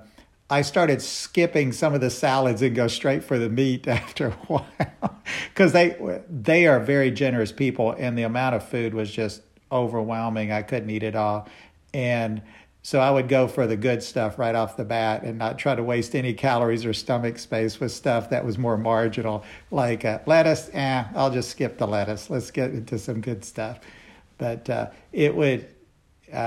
[0.49, 4.32] I started skipping some of the salads and go straight for the meat after a
[4.47, 5.22] while
[5.53, 9.41] because they they are very generous people and the amount of food was just
[9.72, 10.51] overwhelming.
[10.51, 11.47] I couldn't eat it all,
[11.93, 12.41] and
[12.82, 15.76] so I would go for the good stuff right off the bat and not try
[15.76, 20.20] to waste any calories or stomach space with stuff that was more marginal, like uh,
[20.26, 20.70] lettuce.
[20.74, 22.30] Eh, I'll just skip the lettuce.
[22.30, 23.80] Let's get into some good stuff.
[24.38, 25.67] but uh, it would.
[26.34, 26.38] Uh,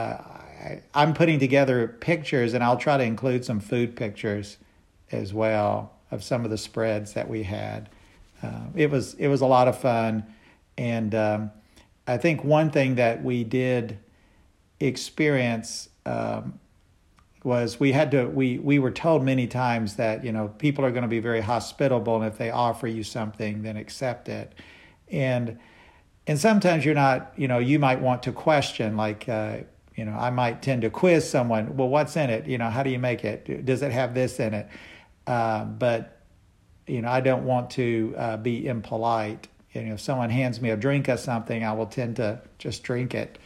[0.62, 4.58] I, I'm putting together pictures, and I'll try to include some food pictures
[5.10, 7.88] as well of some of the spreads that we had.
[8.42, 10.24] Uh, it was it was a lot of fun,
[10.78, 11.50] and um,
[12.06, 13.98] I think one thing that we did
[14.80, 16.58] experience um,
[17.44, 20.90] was we had to we we were told many times that you know people are
[20.90, 24.54] going to be very hospitable, and if they offer you something, then accept it,
[25.10, 25.58] and
[26.26, 29.28] and sometimes you're not you know you might want to question like.
[29.28, 29.58] Uh,
[29.94, 31.76] you know, I might tend to quiz someone.
[31.76, 32.46] Well, what's in it?
[32.46, 33.66] You know, how do you make it?
[33.66, 34.66] Does it have this in it?
[35.26, 36.22] Uh, but
[36.86, 39.48] you know, I don't want to uh, be impolite.
[39.72, 42.82] You know, if someone hands me a drink or something, I will tend to just
[42.82, 43.38] drink it.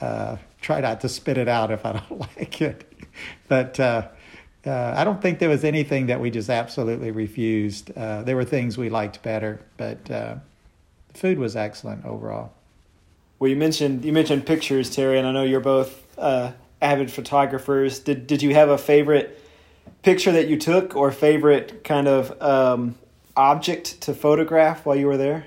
[0.00, 2.90] Uh, try not to spit it out if I don't like it.
[3.48, 4.08] But uh,
[4.66, 7.96] uh, I don't think there was anything that we just absolutely refused.
[7.96, 10.40] Uh, there were things we liked better, but the
[11.12, 12.52] food was excellent overall.
[13.38, 17.98] Well, you mentioned you mentioned pictures, Terry, and I know you're both avid photographers.
[17.98, 19.40] Did did you have a favorite?
[20.04, 22.94] picture that you took or favorite kind of um,
[23.36, 25.46] object to photograph while you were there?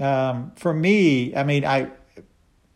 [0.00, 1.90] Um, for me, I mean, I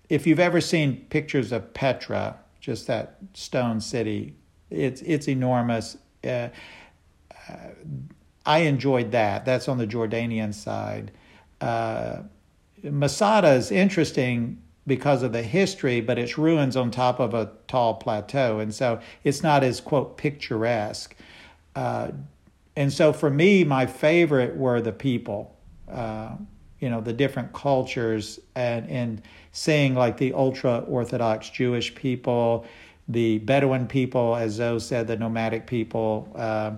[0.09, 4.35] if you've ever seen pictures of Petra, just that stone city,
[4.71, 5.97] it's it's enormous.
[6.25, 6.49] Uh,
[7.49, 7.57] uh,
[8.45, 9.45] I enjoyed that.
[9.45, 11.13] That's on the Jordanian side.
[11.61, 12.23] Uh,
[12.83, 17.95] Masada is interesting because of the history, but it's ruins on top of a tall
[17.95, 18.59] plateau.
[18.59, 21.15] And so it's not as, quote, picturesque.
[21.77, 22.11] Uh,
[22.75, 25.57] and so for me, my favorite were the people,
[25.91, 26.35] uh,
[26.83, 29.23] you know, the different cultures and, and
[29.53, 32.67] seeing like the ultra Orthodox Jewish people,
[33.07, 36.73] the Bedouin people, as Zoe said, the nomadic people, uh,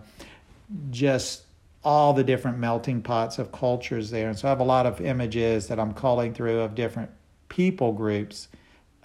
[0.91, 1.45] just
[1.83, 4.29] all the different melting pots of cultures there.
[4.29, 7.11] And so I have a lot of images that I'm calling through of different
[7.49, 8.49] people groups.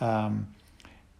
[0.01, 0.47] Um,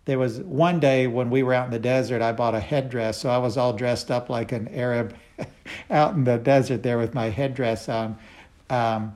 [0.04, 3.18] there was one day when we were out in the desert, I bought a headdress,
[3.18, 5.16] so I was all dressed up like an Arab
[5.90, 8.18] out in the desert there with my headdress on.
[8.70, 9.16] Um,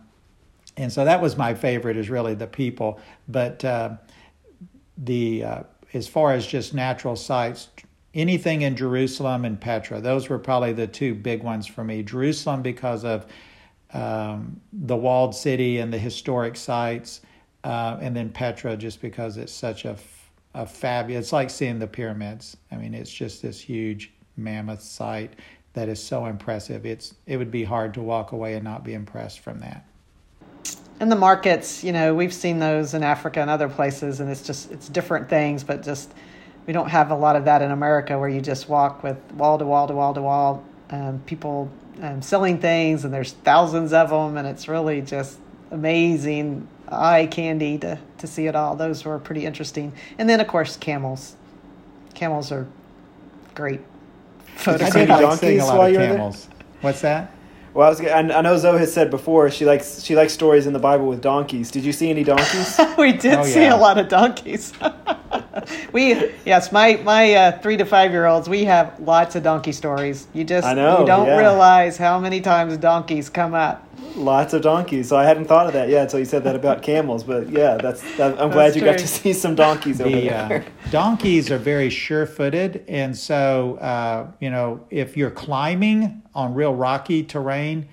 [0.78, 3.00] and so that was my favorite, is really the people.
[3.28, 3.96] But uh,
[4.98, 5.64] the uh,
[5.94, 7.70] as far as just natural sites,
[8.14, 12.04] anything in Jerusalem and Petra, those were probably the two big ones for me.
[12.04, 13.26] Jerusalem because of
[13.94, 17.22] um, the walled city and the historic sites
[17.64, 19.98] uh, and then Petra just because it's such a,
[20.54, 21.26] a fabulous.
[21.26, 22.58] It's like seeing the pyramids.
[22.72, 25.34] I mean, it's just this huge mammoth site
[25.74, 26.86] that is so impressive.
[26.86, 29.86] It's it would be hard to walk away and not be impressed from that.
[31.00, 34.42] And the markets, you know, we've seen those in Africa and other places, and it's
[34.42, 36.14] just it's different things, but just
[36.66, 39.58] we don't have a lot of that in America where you just walk with wall
[39.58, 41.70] to wall to wall to wall, um, people
[42.02, 45.40] um, selling things, and there's thousands of them, and it's really just
[45.72, 48.76] amazing eye candy to, to see it all.
[48.76, 49.94] Those were pretty interesting.
[50.18, 51.36] And then, of course, camels.
[52.14, 52.68] Camels are
[53.56, 53.82] great.
[54.56, 54.96] Photographs.
[54.96, 56.48] I did like seeing a lot of camels.
[56.82, 57.32] What's that?
[57.74, 58.00] Well, I was.
[58.02, 61.08] and I know Zoe has said before she likes she likes stories in the Bible
[61.08, 61.72] with donkeys.
[61.72, 62.80] Did you see any donkeys?
[62.98, 63.76] we did oh, see yeah.
[63.76, 64.74] a lot of donkeys.
[65.92, 68.50] we yes, my my uh, three to five year olds.
[68.50, 70.28] We have lots of donkey stories.
[70.34, 71.38] You just I know, you don't yeah.
[71.38, 73.88] realize how many times donkeys come up.
[74.16, 75.10] Lots of donkeys.
[75.10, 77.24] So I hadn't thought of that yet until you said that about camels.
[77.24, 78.02] But yeah, that's.
[78.18, 78.92] That, I'm glad you true.
[78.92, 80.66] got to see some donkeys over the, there.
[80.86, 86.74] Uh, donkeys are very sure-footed, and so uh, you know if you're climbing on real
[86.74, 87.88] rocky terrain,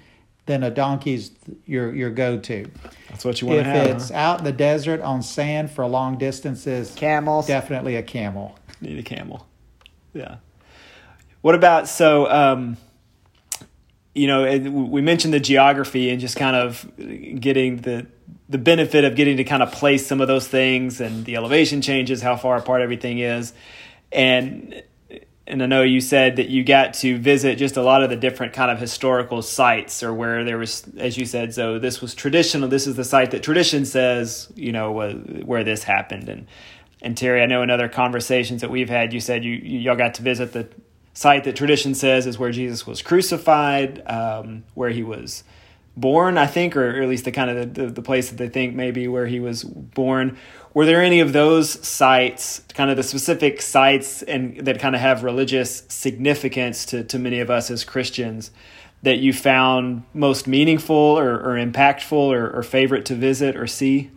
[0.50, 1.30] then a donkey's
[1.66, 2.70] your your go-to.
[3.08, 3.86] That's what you want if to have.
[3.86, 4.16] If it's huh?
[4.16, 7.46] out in the desert on sand for long distances, camels.
[7.46, 8.58] Definitely a camel.
[8.80, 9.46] Need a camel.
[10.12, 10.36] Yeah.
[11.40, 12.30] What about so?
[12.30, 12.76] Um,
[14.14, 18.06] you know, we mentioned the geography and just kind of getting the
[18.48, 21.80] the benefit of getting to kind of place some of those things and the elevation
[21.80, 23.52] changes, how far apart everything is,
[24.10, 24.82] and
[25.50, 28.16] and I know you said that you got to visit just a lot of the
[28.16, 32.14] different kind of historical sites or where there was, as you said, so this was
[32.14, 32.68] traditional.
[32.68, 34.92] This is the site that tradition says, you know,
[35.44, 36.28] where this happened.
[36.28, 36.46] And
[37.02, 39.96] and Terry, I know in other conversations that we've had, you said you, you y'all
[39.96, 40.68] got to visit the
[41.14, 45.42] site that tradition says is where Jesus was crucified, um, where he was
[45.96, 48.74] born, I think, or, at least the kind of the, the, place that they think
[48.74, 50.38] maybe where he was born.
[50.72, 55.00] Were there any of those sites, kind of the specific sites, and that kind of
[55.00, 58.52] have religious significance to, to many of us as Christians,
[59.02, 64.10] that you found most meaningful or, or impactful or, or favorite to visit or see?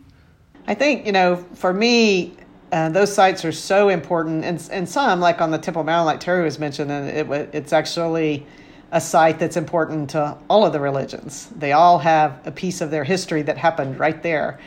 [0.66, 2.34] I think you know, for me,
[2.70, 6.20] uh, those sites are so important, and and some like on the Temple Mount, like
[6.20, 8.46] Terry was mentioning, it, it's actually
[8.92, 11.48] a site that's important to all of the religions.
[11.56, 14.60] They all have a piece of their history that happened right there.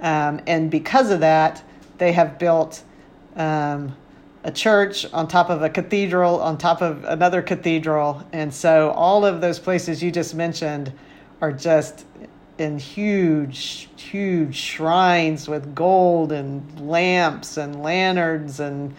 [0.00, 1.62] Um, and because of that,
[1.98, 2.82] they have built
[3.36, 3.96] um,
[4.42, 8.22] a church on top of a cathedral, on top of another cathedral.
[8.32, 10.92] And so all of those places you just mentioned
[11.40, 12.04] are just
[12.58, 18.94] in huge, huge shrines with gold and lamps and lanterns and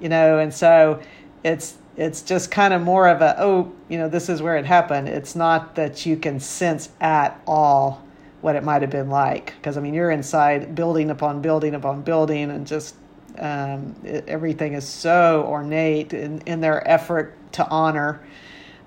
[0.00, 1.00] you know, and so
[1.44, 4.64] it's it's just kind of more of a oh, you know, this is where it
[4.64, 5.08] happened.
[5.08, 8.02] It's not that you can sense at all
[8.40, 12.02] what it might have been like because I mean you're inside building upon building upon
[12.02, 12.94] building and just
[13.38, 18.20] um, it, everything is so ornate in, in their effort to honor.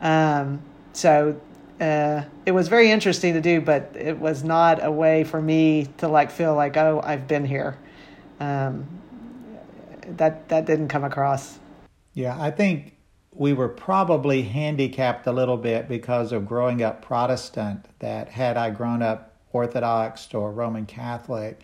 [0.01, 0.61] Um,
[0.93, 1.39] so
[1.79, 5.87] uh, it was very interesting to do, but it was not a way for me
[5.97, 7.77] to like feel like oh I've been here.
[8.39, 8.87] Um,
[10.17, 11.59] that that didn't come across.
[12.13, 12.97] Yeah, I think
[13.31, 17.87] we were probably handicapped a little bit because of growing up Protestant.
[17.99, 21.59] That had I grown up Orthodox or Roman Catholic,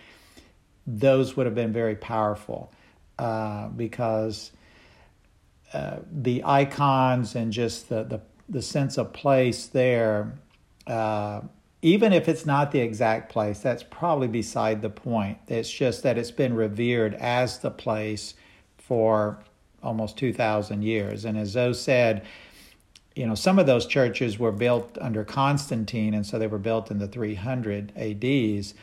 [0.87, 2.71] those would have been very powerful
[3.17, 4.51] uh, because
[5.73, 10.33] uh, the icons and just the, the, the sense of place there,
[10.87, 11.41] uh,
[11.81, 15.37] even if it's not the exact place, that's probably beside the point.
[15.47, 18.33] It's just that it's been revered as the place
[18.77, 19.39] for
[19.83, 21.25] almost 2,000 years.
[21.25, 22.25] And as Zoe said,
[23.19, 26.89] you know, some of those churches were built under Constantine, and so they were built
[26.89, 28.73] in the 300 ADs.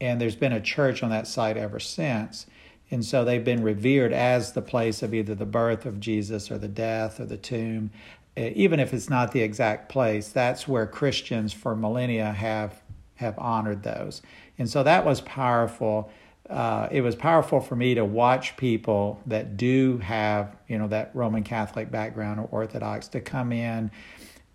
[0.00, 2.46] And there's been a church on that site ever since.
[2.90, 6.56] And so they've been revered as the place of either the birth of Jesus or
[6.56, 7.90] the death or the tomb.
[8.34, 12.80] Even if it's not the exact place, that's where Christians for millennia have
[13.16, 14.22] have honored those.
[14.56, 16.10] And so that was powerful.
[16.52, 21.10] Uh, it was powerful for me to watch people that do have, you know, that
[21.14, 23.90] Roman Catholic background or Orthodox to come in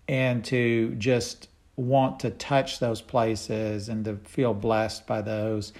[0.08, 5.74] and to just want to touch those places and to feel blessed by those.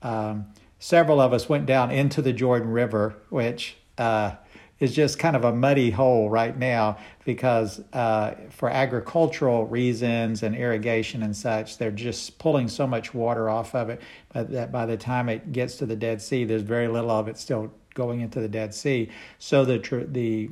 [0.00, 0.46] Um,
[0.78, 4.36] several of us went down into the Jordan River, which uh,
[4.80, 10.54] is just kind of a muddy hole right now because uh, for agricultural reasons and
[10.54, 14.00] irrigation and such, they're just pulling so much water off of it
[14.32, 17.28] but that by the time it gets to the Dead Sea, there's very little of
[17.28, 19.08] it still going into the Dead Sea.
[19.38, 20.50] So the tr- the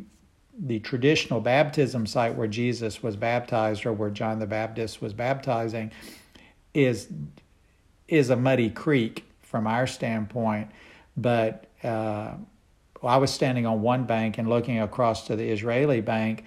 [0.59, 5.91] the traditional baptism site where Jesus was baptized or where John the Baptist was baptizing
[6.73, 7.09] is
[8.07, 10.71] is a muddy creek from our standpoint.
[11.17, 12.35] But uh,
[13.09, 16.45] I was standing on one bank and looking across to the Israeli bank,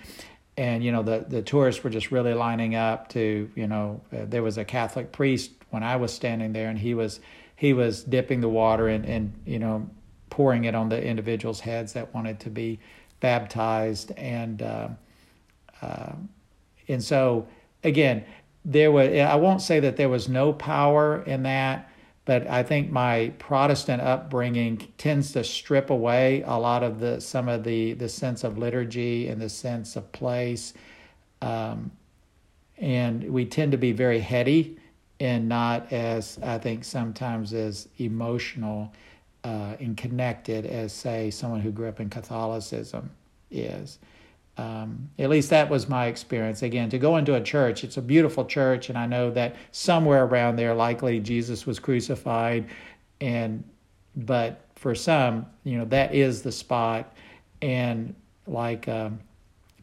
[0.57, 4.25] and you know the the tourists were just really lining up to you know uh,
[4.25, 7.19] there was a Catholic priest when I was standing there, and he was
[7.55, 9.89] he was dipping the water and and you know
[10.29, 12.79] pouring it on the individuals' heads that wanted to be
[13.19, 14.89] baptized, and uh,
[15.81, 16.13] uh,
[16.87, 17.47] and so
[17.83, 18.23] again
[18.63, 21.89] there was I won't say that there was no power in that
[22.25, 27.47] but I think my Protestant upbringing tends to strip away a lot of the some
[27.47, 30.73] of the the sense of liturgy and the sense of place,
[31.41, 31.91] um,
[32.77, 34.77] and we tend to be very heady
[35.19, 38.91] and not as I think sometimes as emotional
[39.43, 43.11] uh, and connected as say someone who grew up in Catholicism
[43.51, 43.99] is.
[44.57, 46.61] Um, at least that was my experience.
[46.63, 50.23] Again, to go into a church, it's a beautiful church, and I know that somewhere
[50.23, 52.67] around there, likely Jesus was crucified,
[53.19, 53.63] and
[54.15, 57.13] but for some, you know, that is the spot.
[57.61, 58.15] And
[58.47, 59.19] like um,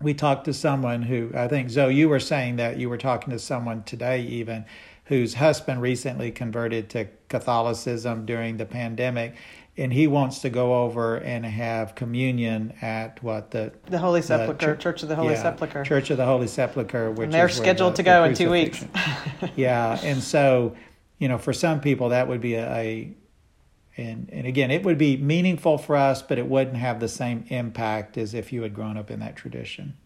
[0.00, 3.30] we talked to someone who I think Zoe, you were saying that you were talking
[3.32, 4.64] to someone today, even
[5.06, 9.34] whose husband recently converted to Catholicism during the pandemic,
[9.76, 14.76] and he wants to go over and have communion at what the the Holy Sepulchre,
[14.76, 17.94] Church of the Holy yeah, Sepulchre, Church of the Holy Sepulchre, which and they're scheduled
[17.94, 18.84] the, to go in two weeks.
[19.56, 20.76] yeah, and so
[21.18, 23.14] you know, for some people that would be a, a
[23.96, 27.44] and and again, it would be meaningful for us, but it wouldn't have the same
[27.48, 29.96] impact as if you had grown up in that tradition.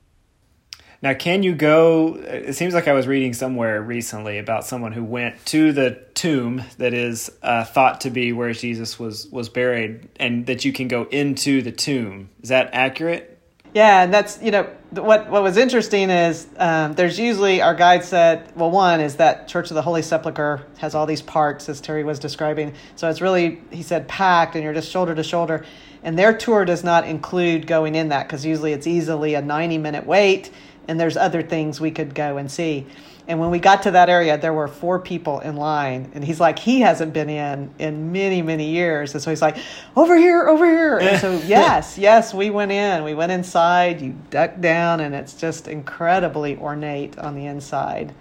[1.03, 2.15] Now, can you go?
[2.15, 6.63] It seems like I was reading somewhere recently about someone who went to the tomb
[6.79, 10.89] that is uh, thought to be where Jesus was was buried, and that you can
[10.89, 12.31] go into the tomb.
[12.43, 13.37] Is that accurate?
[13.75, 18.05] Yeah, and that's you know what what was interesting is um, there's usually our guide
[18.05, 21.83] said well one is that Church of the Holy Sepulchre has all these parts as
[21.83, 25.67] Terry was describing, so it's really he said packed and you're just shoulder to shoulder,
[26.03, 29.77] and their tour does not include going in that because usually it's easily a 90
[29.77, 30.51] minute wait
[30.89, 32.87] and there's other things we could go and see.
[33.29, 36.39] And when we got to that area, there were four people in line, and he's
[36.39, 39.57] like, he hasn't been in in many, many years, and so he's like,
[39.97, 40.99] over here, over here.
[40.99, 43.03] And so yes, yes, we went in.
[43.03, 44.01] We went inside.
[44.01, 48.15] You duck down, and it's just incredibly ornate on the inside,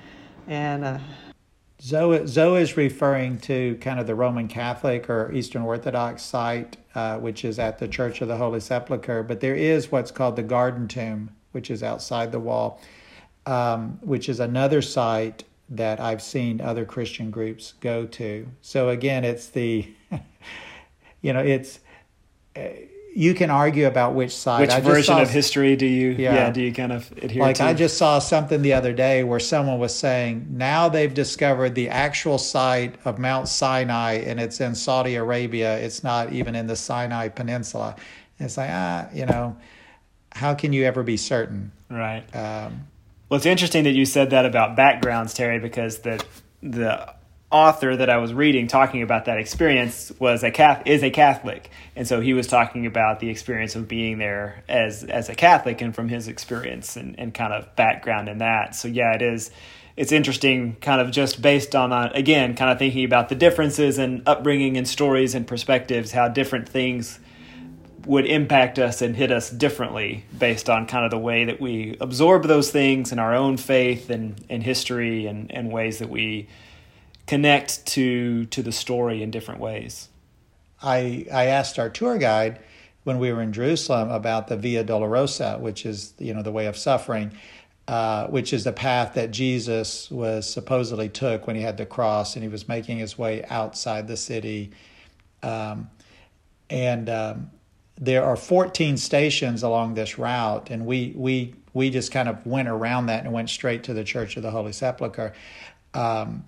[0.48, 0.84] and.
[0.84, 1.00] Uh,
[1.82, 7.20] Zoe, Zoe is referring to kind of the Roman Catholic or Eastern Orthodox site, uh,
[7.20, 9.22] which is at the Church of the Holy Sepulchre.
[9.22, 12.82] But there is what's called the Garden Tomb, which is outside the wall,
[13.46, 18.48] um, which is another site that I've seen other Christian groups go to.
[18.62, 19.88] So again, it's the,
[21.22, 21.80] you know, it's.
[22.56, 22.68] Uh,
[23.18, 24.60] you can argue about which side.
[24.60, 26.10] Which version saw, of history do you?
[26.10, 26.36] Yeah.
[26.36, 26.50] yeah.
[26.52, 27.64] do you kind of adhere like to?
[27.64, 31.76] Like I just saw something the other day where someone was saying now they've discovered
[31.76, 35.78] the actual site of Mount Sinai and it's in Saudi Arabia.
[35.78, 37.96] It's not even in the Sinai Peninsula.
[38.38, 39.56] And it's like ah, you know,
[40.36, 41.72] how can you ever be certain?
[41.90, 42.24] Right.
[42.36, 42.88] Um,
[43.30, 46.24] well, it's interesting that you said that about backgrounds, Terry, because the
[46.62, 47.14] the
[47.52, 51.70] author that I was reading talking about that experience was a Catholic, is a Catholic,
[51.96, 55.82] and so he was talking about the experience of being there as as a Catholic
[55.82, 58.76] and from his experience and, and kind of background in that.
[58.76, 59.52] So yeah, it is.
[59.98, 63.98] It's interesting, kind of just based on uh, again, kind of thinking about the differences
[63.98, 67.20] in upbringing and stories and perspectives, how different things
[68.06, 71.98] would impact us and hit us differently based on kind of the way that we
[72.00, 76.48] absorb those things in our own faith and, and history and, and ways that we
[77.28, 80.10] connect to to the story in different ways.
[80.82, 82.60] I I asked our tour guide
[83.04, 86.68] when we were in Jerusalem about the Via Dolorosa, which is you know the way
[86.68, 87.32] of suffering,
[87.88, 92.36] uh, which is the path that Jesus was supposedly took when he had the cross
[92.36, 94.72] and he was making his way outside the city,
[95.42, 95.90] um,
[96.70, 97.52] and um,
[97.98, 102.68] there are 14 stations along this route, and we we we just kind of went
[102.68, 105.34] around that and went straight to the Church of the Holy Sepulchre.
[105.94, 106.46] Um,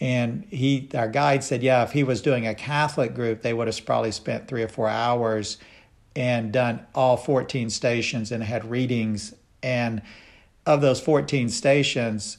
[0.00, 3.68] and he, our guide said, yeah, if he was doing a Catholic group, they would
[3.68, 5.58] have probably spent three or four hours
[6.16, 9.34] and done all 14 stations and had readings.
[9.62, 10.02] And
[10.66, 12.38] of those 14 stations,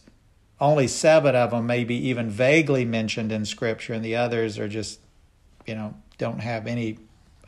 [0.59, 4.67] only seven of them may be even vaguely mentioned in Scripture, and the others are
[4.67, 4.99] just,
[5.65, 6.97] you know, don't have any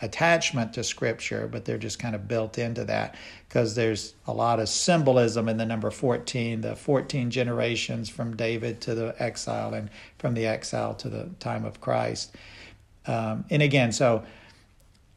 [0.01, 3.15] attachment to scripture, but they're just kind of built into that
[3.47, 8.81] because there's a lot of symbolism in the number 14, the 14 generations from David
[8.81, 12.35] to the exile and from the exile to the time of Christ.
[13.05, 14.23] Um, and again, so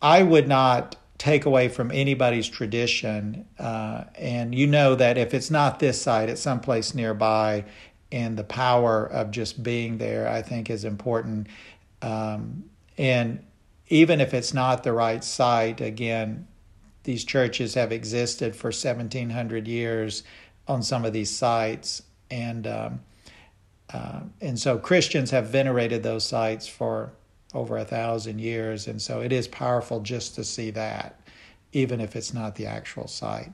[0.00, 3.46] I would not take away from anybody's tradition.
[3.58, 7.64] Uh, and you know that if it's not this site, it's someplace nearby.
[8.10, 11.48] And the power of just being there, I think, is important.
[12.00, 12.64] Um,
[12.96, 13.44] and
[13.90, 16.46] even if it's not the right site, again,
[17.02, 20.22] these churches have existed for 1700 years
[20.68, 22.02] on some of these sites.
[22.30, 23.00] And, um,
[23.92, 27.12] uh, and so Christians have venerated those sites for
[27.52, 28.86] over a thousand years.
[28.86, 31.20] And so it is powerful just to see that,
[31.72, 33.52] even if it's not the actual site.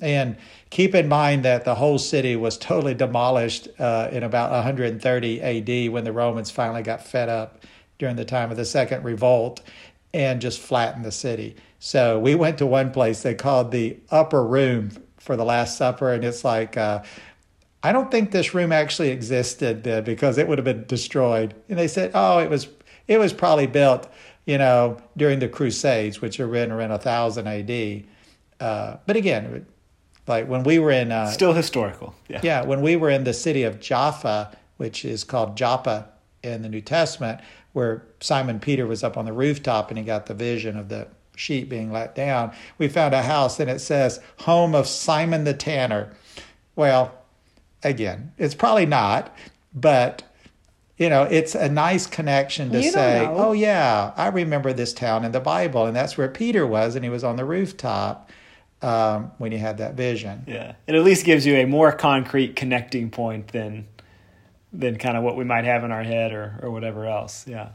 [0.00, 0.36] And
[0.70, 5.92] keep in mind that the whole city was totally demolished uh, in about 130 AD
[5.92, 7.62] when the Romans finally got fed up
[7.98, 9.60] during the time of the second revolt
[10.14, 11.56] and just flattened the city.
[11.78, 16.12] So we went to one place they called the upper room for the Last Supper,
[16.12, 17.02] and it's like, uh,
[17.82, 21.54] I don't think this room actually existed then because it would have been destroyed.
[21.68, 22.68] And they said, oh, it was
[23.06, 24.08] it was probably built,
[24.44, 28.06] you know, during the Crusades, which are in around a thousand A.D.
[28.58, 29.66] Uh, but again,
[30.26, 33.34] like when we were in uh, still historical, yeah, yeah, when we were in the
[33.34, 36.08] city of Jaffa, which is called Joppa
[36.42, 37.40] in the New Testament,
[37.76, 41.06] where Simon Peter was up on the rooftop and he got the vision of the
[41.36, 42.50] sheep being let down.
[42.78, 46.14] We found a house and it says, Home of Simon the Tanner.
[46.74, 47.12] Well,
[47.82, 49.36] again, it's probably not,
[49.74, 50.22] but
[50.96, 55.26] you know, it's a nice connection to you say, oh, yeah, I remember this town
[55.26, 58.30] in the Bible, and that's where Peter was, and he was on the rooftop
[58.80, 60.44] um, when he had that vision.
[60.46, 63.86] Yeah, it at least gives you a more concrete connecting point than
[64.72, 67.46] than kind of what we might have in our head or or whatever else.
[67.46, 67.70] Yeah.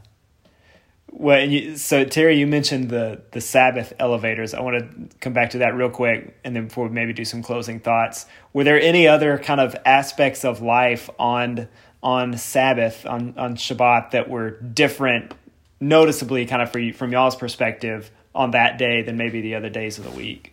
[1.14, 4.54] Well, and you, so Terry, you mentioned the the Sabbath elevators.
[4.54, 7.24] I want to come back to that real quick, and then before we maybe do
[7.24, 8.24] some closing thoughts,
[8.54, 11.68] were there any other kind of aspects of life on
[12.02, 15.34] on Sabbath on on Shabbat that were different,
[15.80, 19.68] noticeably, kind of for, you, from y'all's perspective on that day than maybe the other
[19.68, 20.51] days of the week?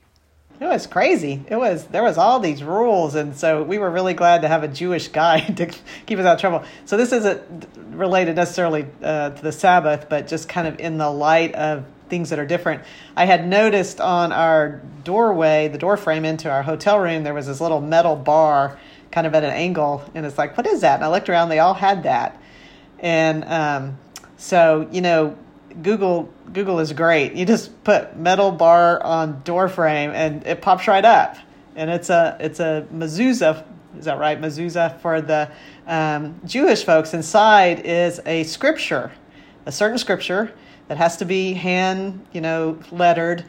[0.60, 1.44] It was crazy.
[1.48, 4.64] It was there was all these rules, and so we were really glad to have
[4.64, 5.68] a Jewish guy to
[6.06, 6.64] keep us out of trouble.
[6.86, 11.10] So this isn't related necessarily uh, to the Sabbath, but just kind of in the
[11.10, 12.84] light of things that are different.
[13.16, 17.48] I had noticed on our doorway, the door frame into our hotel room, there was
[17.48, 18.80] this little metal bar,
[19.12, 20.96] kind of at an angle, and it's like, what is that?
[20.96, 22.38] And I looked around; they all had that,
[23.00, 23.98] and um,
[24.36, 25.38] so you know
[25.82, 27.34] Google Google is great.
[27.34, 31.38] You just put metal bar on door frame and it pops right up.
[31.76, 33.66] And it's a it's a mezuzah,
[33.98, 34.40] is that right?
[34.40, 35.50] Mezuzah for the
[35.88, 39.12] um, Jewish folks, inside is a scripture,
[39.66, 40.54] a certain scripture
[40.88, 43.46] that has to be hand, you know, lettered.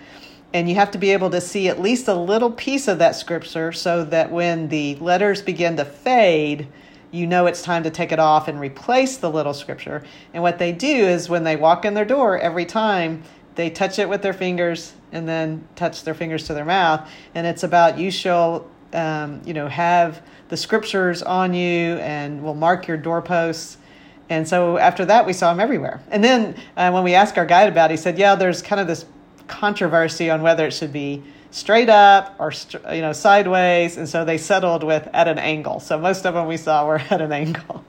[0.53, 3.15] And you have to be able to see at least a little piece of that
[3.15, 6.69] scripture so that when the letters begin to fade,
[7.11, 10.03] you know it's time to take it off and replace the little scripture.
[10.33, 13.23] And what they do is when they walk in their door every time,
[13.57, 17.09] they touch it with their fingers and then touch their fingers to their mouth.
[17.35, 22.55] And it's about you shall, um, you know, have the scriptures on you and will
[22.55, 23.77] mark your doorposts.
[24.29, 26.01] And so after that, we saw them everywhere.
[26.11, 28.81] And then uh, when we asked our guide about it, he said, yeah, there's kind
[28.81, 29.05] of this
[29.49, 32.53] controversy on whether it should be straight up or
[32.93, 35.81] you know sideways and so they settled with at an angle.
[35.81, 37.85] So most of them we saw were at an angle.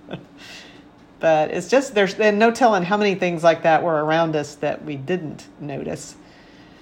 [1.19, 4.55] But it's just there's and no telling how many things like that were around us
[4.55, 6.15] that we didn't notice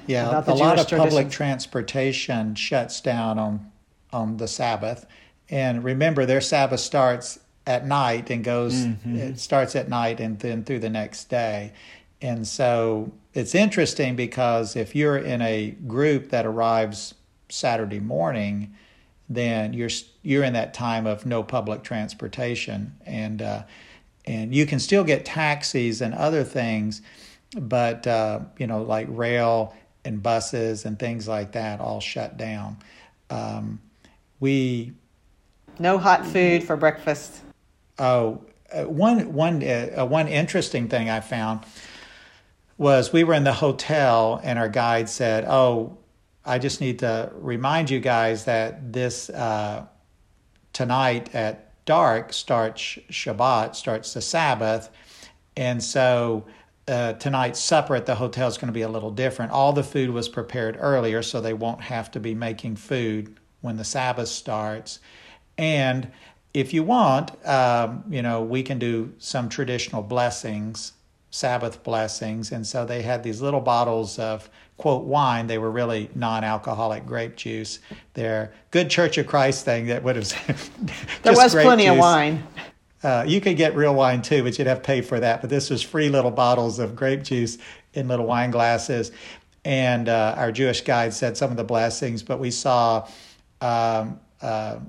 [0.08, 3.72] yeah a Jewish lot of public transportation shuts down on
[4.12, 5.06] on the sabbath.
[5.52, 9.16] And remember their sabbath starts at night and goes mm-hmm.
[9.16, 11.72] it starts at night and then through the next day
[12.22, 17.14] and so it's interesting because if you're in a group that arrives
[17.48, 18.76] Saturday morning,
[19.30, 19.90] then you're
[20.24, 23.64] you're in that time of no public transportation, and uh,
[24.26, 27.02] and you can still get taxis and other things,
[27.56, 32.78] but uh, you know like rail and buses and things like that all shut down.
[33.30, 33.80] Um,
[34.40, 34.94] we
[35.78, 37.42] no hot food for breakfast.
[37.98, 38.42] Oh,
[38.74, 41.62] uh, one one uh, one interesting thing I found
[42.80, 45.98] was we were in the hotel and our guide said, "Oh,
[46.46, 49.86] I just need to remind you guys that this uh,
[50.74, 52.82] tonight at dark starts
[53.12, 54.90] Shabbat, starts the Sabbath,
[55.56, 56.46] and so."
[56.88, 59.52] Uh, tonight's supper at the hotel is going to be a little different.
[59.52, 63.78] All the food was prepared earlier, so they won't have to be making food when
[63.78, 64.98] the Sabbath starts.
[65.56, 66.12] And
[66.52, 70.94] if you want, um, you know, we can do some traditional blessings
[71.32, 72.52] Sabbath blessings.
[72.52, 75.48] And so they had these little bottles of, quote, wine.
[75.48, 77.80] They were really non alcoholic grape juice.
[78.14, 80.70] They're good Church of Christ thing that would have.
[81.24, 81.94] there was plenty juice.
[81.94, 82.44] of wine.
[83.02, 85.42] Uh, you could get real wine too, but you'd have to pay for that.
[85.42, 87.58] But this was free little bottles of grape juice
[87.94, 89.12] in little wine glasses.
[89.64, 93.08] And uh, our Jewish guide said some of the blessings, but we saw
[93.62, 94.80] um, uh,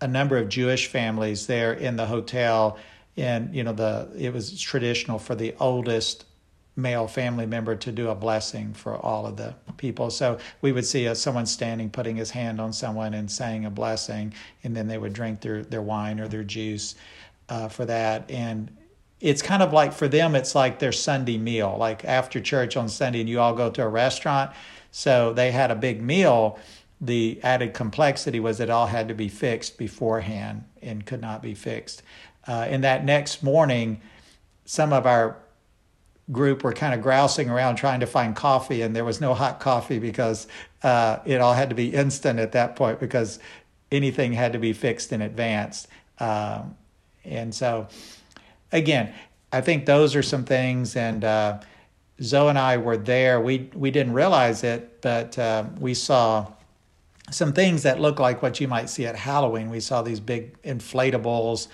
[0.00, 2.78] a number of Jewish families there in the hotel
[3.16, 6.24] and you know the it was traditional for the oldest
[6.74, 10.10] male family member to do a blessing for all of the people.
[10.10, 13.70] So we would see a, someone standing, putting his hand on someone and saying a
[13.70, 14.32] blessing,
[14.64, 16.94] and then they would drink their, their wine or their juice
[17.48, 18.30] uh, for that.
[18.30, 18.74] And
[19.20, 22.88] it's kind of like for them, it's like their Sunday meal, like after church on
[22.88, 24.50] Sunday, and you all go to a restaurant.
[24.90, 26.58] So they had a big meal.
[27.02, 31.54] The added complexity was it all had to be fixed beforehand and could not be
[31.54, 32.02] fixed
[32.46, 34.00] uh, and that next morning,
[34.64, 35.36] some of our
[36.30, 39.60] group were kind of grousing around trying to find coffee, and there was no hot
[39.60, 40.46] coffee because
[40.82, 43.38] uh, it all had to be instant at that point because
[43.90, 45.86] anything had to be fixed in advance.
[46.18, 46.76] Um,
[47.24, 47.88] and so,
[48.72, 49.12] again,
[49.52, 50.96] I think those are some things.
[50.96, 51.60] And uh,
[52.20, 53.40] Zoe and I were there.
[53.40, 56.52] We we didn't realize it, but uh, we saw
[57.30, 59.70] some things that look like what you might see at Halloween.
[59.70, 61.68] We saw these big inflatables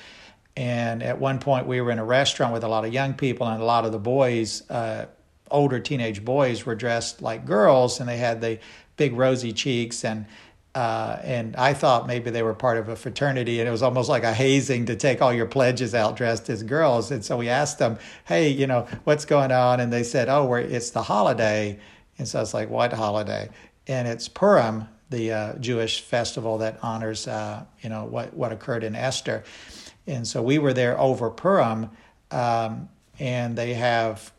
[0.58, 3.46] and at one point, we were in a restaurant with a lot of young people,
[3.46, 5.06] and a lot of the boys, uh,
[5.52, 8.58] older teenage boys, were dressed like girls, and they had the
[8.96, 10.26] big rosy cheeks and.
[10.74, 14.08] Uh, and I thought maybe they were part of a fraternity, and it was almost
[14.08, 17.10] like a hazing to take all your pledges out dressed as girls.
[17.10, 20.52] And so we asked them, "Hey, you know, what's going on?" And they said, "Oh,
[20.54, 21.78] it's the holiday."
[22.18, 23.48] And so I was like, "What holiday?"
[23.88, 28.84] And it's Purim, the uh, Jewish festival that honors, uh, you know, what what occurred
[28.84, 29.42] in Esther.
[30.08, 31.90] And so we were there over Purim,
[32.30, 34.32] um, and they have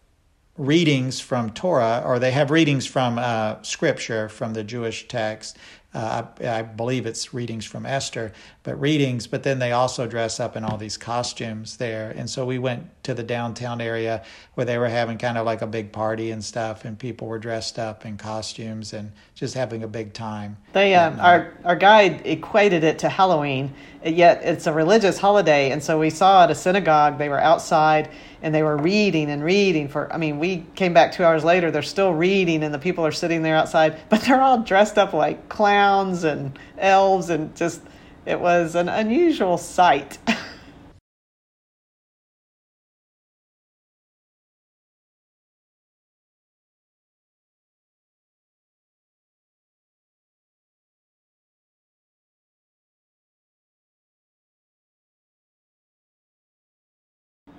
[0.58, 5.58] readings from Torah, or they have readings from uh, Scripture from the Jewish text.
[5.94, 8.34] Uh, I, I, believe it's readings from Esther,
[8.64, 9.26] but readings.
[9.28, 12.12] But then they also dress up in all these costumes there.
[12.16, 14.24] And so we went to the downtown area
[14.56, 17.40] where they were having kind of like a big party and stuff, and people were
[17.40, 20.58] dressed up in costumes and just having a big time.
[20.74, 23.74] They um, our our guide equated it to Halloween,
[24.04, 25.72] yet it's a religious holiday.
[25.72, 28.10] And so we saw at a synagogue they were outside
[28.42, 30.12] and they were reading and reading for.
[30.12, 31.72] I mean, we came back two hours later.
[31.72, 35.14] They're still reading, and the people are sitting there outside, but they're all dressed up
[35.14, 37.82] like clowns and elves and just
[38.30, 40.20] it was an unusual sight.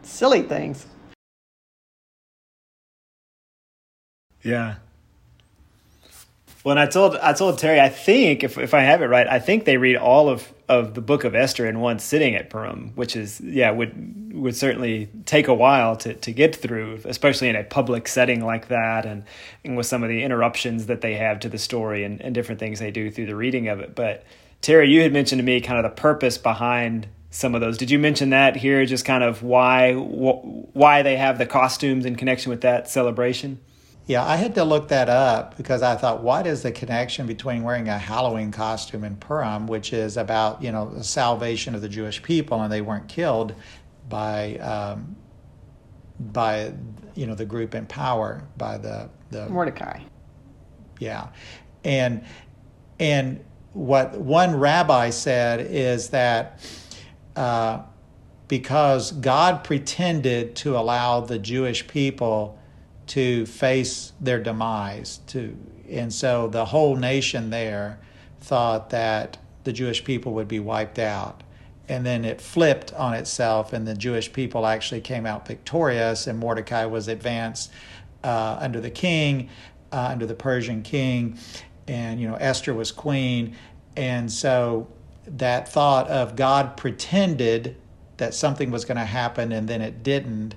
[0.03, 0.87] silly things.
[4.45, 4.77] Yeah.
[6.63, 9.27] Well, and I told I told Terry, I think if if I have it right,
[9.27, 12.51] I think they read all of, of the book of Esther in one sitting at
[12.51, 17.49] Purim, which is yeah would would certainly take a while to, to get through, especially
[17.49, 19.25] in a public setting like that, and,
[19.65, 22.59] and with some of the interruptions that they have to the story and, and different
[22.59, 23.95] things they do through the reading of it.
[23.95, 24.25] But
[24.61, 27.79] Terry, you had mentioned to me kind of the purpose behind some of those.
[27.79, 28.85] Did you mention that here?
[28.85, 33.61] Just kind of why wh- why they have the costumes in connection with that celebration?
[34.11, 37.63] Yeah, I had to look that up because I thought, what is the connection between
[37.63, 41.89] wearing a Halloween costume and Purim, which is about you know the salvation of the
[41.89, 43.55] Jewish people, and they weren't killed
[44.09, 45.15] by um,
[46.19, 46.73] by
[47.15, 50.01] you know the group in power by the the Mordecai.
[50.99, 51.29] Yeah,
[51.85, 52.25] and
[52.99, 56.59] and what one rabbi said is that
[57.37, 57.83] uh,
[58.49, 62.60] because God pretended to allow the Jewish people
[63.11, 65.57] to face their demise to
[65.91, 67.99] and so the whole nation there
[68.41, 71.43] thought that the Jewish people would be wiped out.
[71.89, 76.39] And then it flipped on itself and the Jewish people actually came out victorious and
[76.39, 77.73] Mordecai was advanced
[78.23, 79.51] uh, under the king
[79.91, 81.37] uh, under the Persian king.
[81.89, 83.57] And you know Esther was queen.
[83.97, 84.87] And so
[85.27, 87.77] that thought of God pretended
[88.19, 90.55] that something was going to happen and then it didn't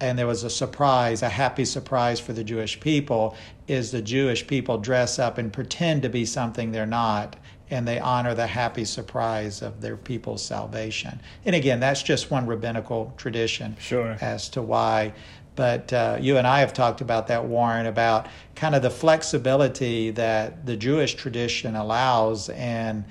[0.00, 3.36] and there was a surprise, a happy surprise for the Jewish people,
[3.68, 7.36] is the Jewish people dress up and pretend to be something they're not,
[7.70, 11.20] and they honor the happy surprise of their people's salvation.
[11.44, 14.16] And again, that's just one rabbinical tradition sure.
[14.20, 15.12] as to why.
[15.54, 20.10] But uh, you and I have talked about that, Warren, about kind of the flexibility
[20.12, 23.04] that the Jewish tradition allows, and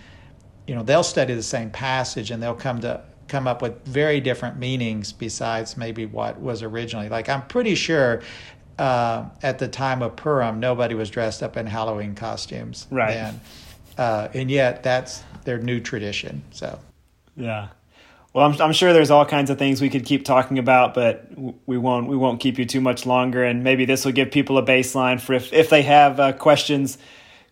[0.66, 4.20] you know they'll study the same passage and they'll come to come up with very
[4.20, 7.10] different meanings besides maybe what was originally.
[7.10, 8.22] Like I'm pretty sure
[8.78, 12.88] uh, at the time of Purim, nobody was dressed up in Halloween costumes.
[12.90, 13.14] Right.
[13.14, 13.42] Then.
[13.98, 16.44] Uh, and yet that's their new tradition.
[16.52, 16.80] So.
[17.36, 17.70] Yeah.
[18.34, 21.28] Well, I'm, I'm sure there's all kinds of things we could keep talking about, but
[21.66, 23.44] we won't we won't keep you too much longer.
[23.44, 27.00] And maybe this will give people a baseline for if if they have uh, questions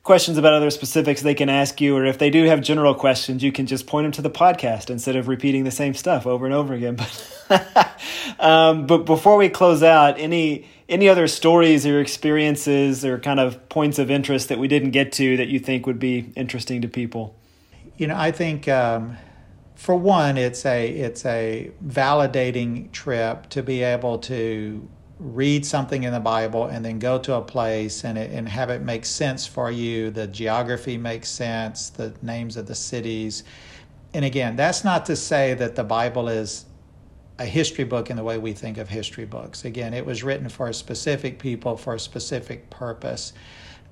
[0.07, 3.43] questions about other specifics they can ask you, or if they do have general questions,
[3.43, 6.45] you can just point them to the podcast instead of repeating the same stuff over
[6.45, 6.97] and over again.
[7.49, 8.01] But,
[8.41, 13.69] um, but before we close out, any any other stories or experiences or kind of
[13.69, 16.89] points of interest that we didn't get to that you think would be interesting to
[16.89, 17.37] people?
[17.95, 19.15] You know, I think um,
[19.75, 24.89] for one, it's a it's a validating trip to be able to
[25.19, 28.69] read something in the Bible and then go to a place and it, and have
[28.69, 30.11] it make sense for you.
[30.11, 33.43] The geography makes sense, the names of the cities.
[34.13, 36.65] And again, that's not to say that the Bible is
[37.39, 39.65] a history book in the way we think of history books.
[39.65, 43.33] Again, it was written for a specific people for a specific purpose.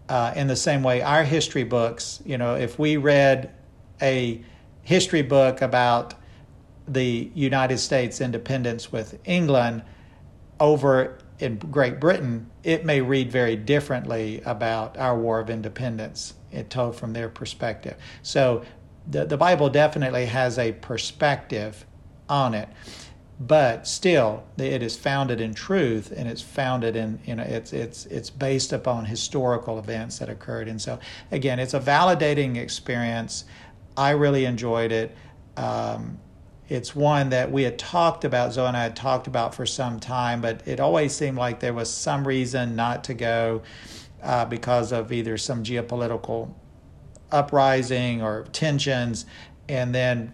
[0.09, 3.51] Uh, in the same way, our history books, you know, if we read
[4.01, 4.43] a
[4.83, 6.13] history book about
[6.87, 9.83] the United States independence with England,
[10.59, 16.69] over in Great Britain, it may read very differently about our War of Independence, it
[16.69, 17.95] told from their perspective.
[18.23, 18.63] So
[19.09, 21.85] the, the Bible definitely has a perspective
[22.29, 22.69] on it,
[23.39, 28.05] but still it is founded in truth and it's founded in, you know, it's, it's,
[28.05, 30.69] it's based upon historical events that occurred.
[30.69, 30.99] And so,
[31.31, 33.43] again, it's a validating experience.
[33.97, 35.15] I really enjoyed it.
[35.57, 36.17] Um,
[36.67, 39.99] it's one that we had talked about, Zoe and I had talked about for some
[39.99, 43.61] time, but it always seemed like there was some reason not to go
[44.23, 46.51] uh, because of either some geopolitical
[47.31, 49.25] uprising or tensions.
[49.69, 50.33] And then,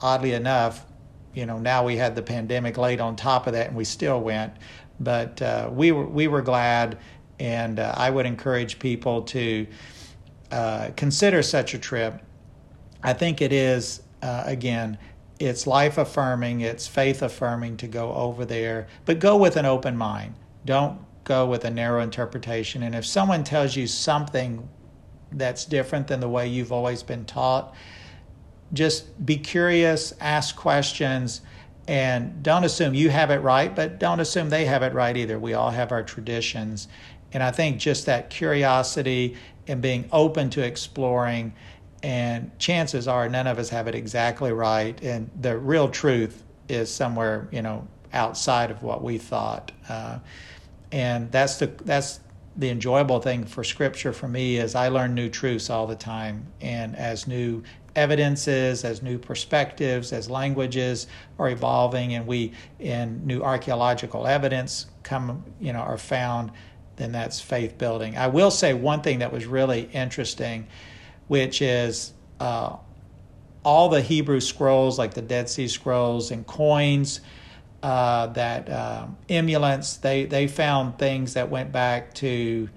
[0.00, 0.86] oddly enough,
[1.34, 4.20] you know, now we had the pandemic laid on top of that and we still
[4.20, 4.54] went.
[4.98, 6.98] But uh, we, were, we were glad,
[7.38, 9.66] and uh, I would encourage people to
[10.50, 12.22] uh, consider such a trip.
[13.02, 14.96] I think it is, uh, again,
[15.38, 19.96] it's life affirming, it's faith affirming to go over there, but go with an open
[19.96, 20.34] mind.
[20.64, 22.82] Don't go with a narrow interpretation.
[22.82, 24.68] And if someone tells you something
[25.32, 27.74] that's different than the way you've always been taught,
[28.72, 31.40] just be curious, ask questions,
[31.88, 35.38] and don't assume you have it right, but don't assume they have it right either.
[35.38, 36.88] We all have our traditions.
[37.32, 39.36] And I think just that curiosity
[39.68, 41.54] and being open to exploring
[42.02, 46.92] and chances are none of us have it exactly right and the real truth is
[46.92, 50.18] somewhere you know outside of what we thought uh,
[50.92, 52.20] and that's the that's
[52.56, 56.46] the enjoyable thing for scripture for me is i learn new truths all the time
[56.60, 57.62] and as new
[57.96, 61.06] evidences, as new perspectives, as languages
[61.38, 66.52] are evolving, and we and new archaeological evidence come, you know, are found,
[66.96, 68.16] then that's faith building.
[68.16, 70.68] I will say one thing that was really interesting,
[71.28, 72.76] which is uh,
[73.64, 77.20] all the Hebrew scrolls, like the Dead Sea Scrolls and coins.
[77.82, 82.68] Uh, that uh, emulants they they found things that went back to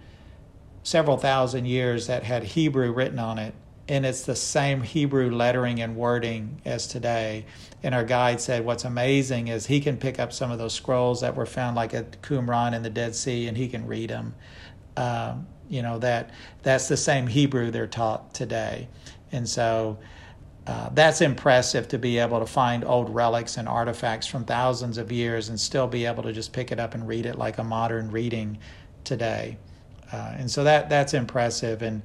[0.84, 3.56] several thousand years that had Hebrew written on it
[3.90, 7.46] and it's the same Hebrew lettering and wording as today.
[7.82, 11.22] And our guide said, What's amazing is he can pick up some of those scrolls
[11.22, 14.36] that were found, like at Qumran in the Dead Sea, and he can read them.
[14.96, 16.32] Um, you know that
[16.64, 18.88] that's the same Hebrew they're taught today,
[19.32, 19.98] and so
[20.68, 25.12] uh, that's impressive to be able to find old relics and artifacts from thousands of
[25.12, 27.64] years and still be able to just pick it up and read it like a
[27.64, 28.58] modern reading
[29.04, 29.58] today.
[30.12, 32.04] Uh, and so that that's impressive and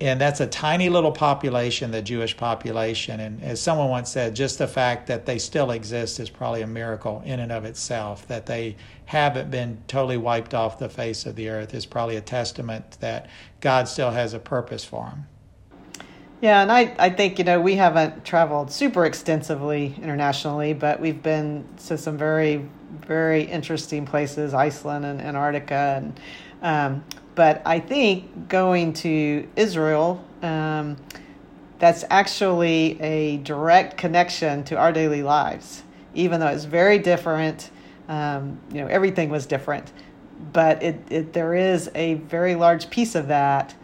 [0.00, 3.20] and that's a tiny little population, the Jewish population.
[3.20, 6.66] And as someone once said, just the fact that they still exist is probably a
[6.66, 8.26] miracle in and of itself.
[8.26, 8.76] That they
[9.06, 13.28] haven't been totally wiped off the face of the earth is probably a testament that
[13.60, 15.26] God still has a purpose for them.
[16.40, 21.22] Yeah, and I, I think, you know, we haven't traveled super extensively internationally, but we've
[21.22, 22.68] been to some very,
[23.00, 26.02] very interesting places, Iceland and Antarctica.
[26.02, 26.20] And
[26.60, 27.04] um,
[27.34, 30.96] but I think going to Israel, um,
[31.78, 35.82] that's actually a direct connection to our daily lives,
[36.14, 37.70] even though it's very different.
[38.08, 39.92] Um, you know, everything was different,
[40.52, 43.74] but it, it there is a very large piece of that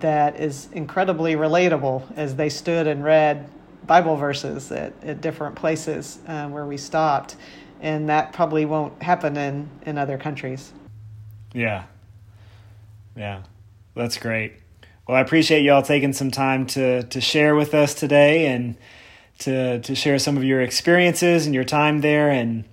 [0.00, 3.48] that is incredibly relatable as they stood and read
[3.86, 7.36] Bible verses at, at different places uh, where we stopped,
[7.80, 10.72] and that probably won't happen in in other countries.
[11.52, 11.84] Yeah,
[13.16, 13.42] yeah,
[13.94, 14.54] that's great.
[15.06, 18.76] Well, I appreciate y'all taking some time to to share with us today and
[19.40, 22.64] to to share some of your experiences and your time there and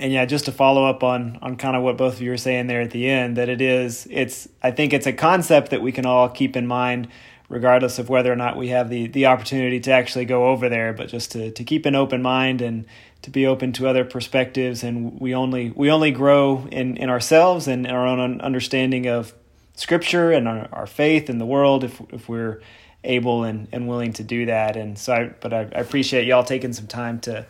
[0.00, 2.36] and yeah, just to follow up on on kind of what both of you were
[2.36, 5.82] saying there at the end, that it is it's I think it's a concept that
[5.82, 7.08] we can all keep in mind
[7.48, 10.92] regardless of whether or not we have the the opportunity to actually go over there,
[10.92, 12.86] but just to to keep an open mind and
[13.22, 17.68] to be open to other perspectives and we only we only grow in in ourselves
[17.68, 19.32] and our own understanding of
[19.74, 22.60] scripture and our, our faith in the world if if we're
[23.04, 24.76] able and, and willing to do that.
[24.76, 27.46] And so I but I, I appreciate y'all taking some time to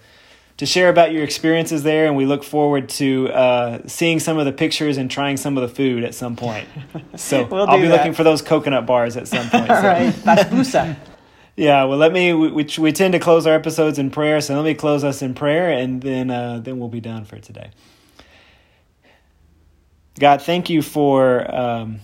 [0.57, 4.45] to share about your experiences there, and we look forward to uh, seeing some of
[4.45, 6.69] the pictures and trying some of the food at some point.
[7.17, 7.99] So we'll I'll be that.
[7.99, 9.71] looking for those coconut bars at some point.
[9.71, 9.89] All so.
[9.89, 10.97] right,
[11.57, 12.33] yeah, well, let me.
[12.33, 15.23] We, we, we tend to close our episodes in prayer, so let me close us
[15.23, 17.71] in prayer, and then uh, then we'll be done for today.
[20.19, 21.53] God, thank you for.
[21.55, 22.01] Um,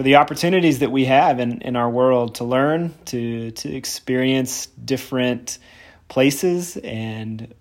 [0.00, 4.64] for the opportunities that we have in, in our world to learn, to, to experience
[4.82, 5.58] different
[6.08, 7.52] places and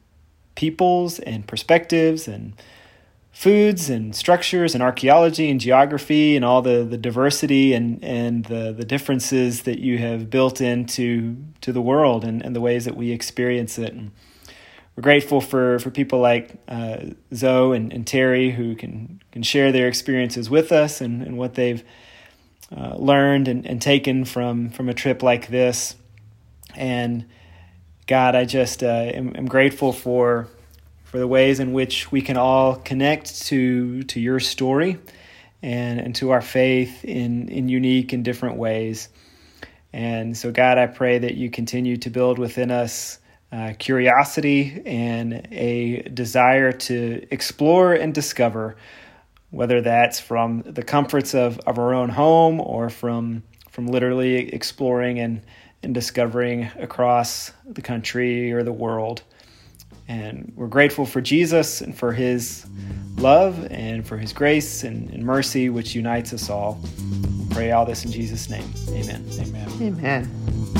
[0.56, 2.54] peoples and perspectives and
[3.34, 8.72] foods and structures and archaeology and geography and all the, the diversity and, and the,
[8.72, 12.96] the differences that you have built into to the world and, and the ways that
[12.96, 13.92] we experience it.
[13.92, 14.12] And
[14.96, 17.00] we're grateful for, for people like uh,
[17.34, 21.56] Zoe and, and Terry who can, can share their experiences with us and, and what
[21.56, 21.84] they've
[22.76, 25.96] uh, learned and, and taken from from a trip like this.
[26.76, 27.26] And
[28.08, 30.48] God, I just uh, am, am, grateful for
[31.06, 34.98] for the ways in which we can all connect to to your story
[35.62, 39.10] and, and to our faith in in unique and different ways.
[39.92, 43.18] And so, God, I pray that you continue to build within us
[43.52, 48.76] uh, curiosity and a desire to explore and discover
[49.52, 55.20] whether that's from the comforts of, of our own home or from from literally exploring
[55.20, 55.42] and,
[55.84, 59.22] and discovering across the country or the world.
[60.08, 62.66] And we're grateful for Jesus and for his
[63.18, 66.80] love and for his grace and, and mercy, which unites us all.
[67.40, 68.70] We pray all this in Jesus' name.
[68.90, 69.26] Amen.
[69.40, 69.70] Amen.
[69.82, 70.79] Amen.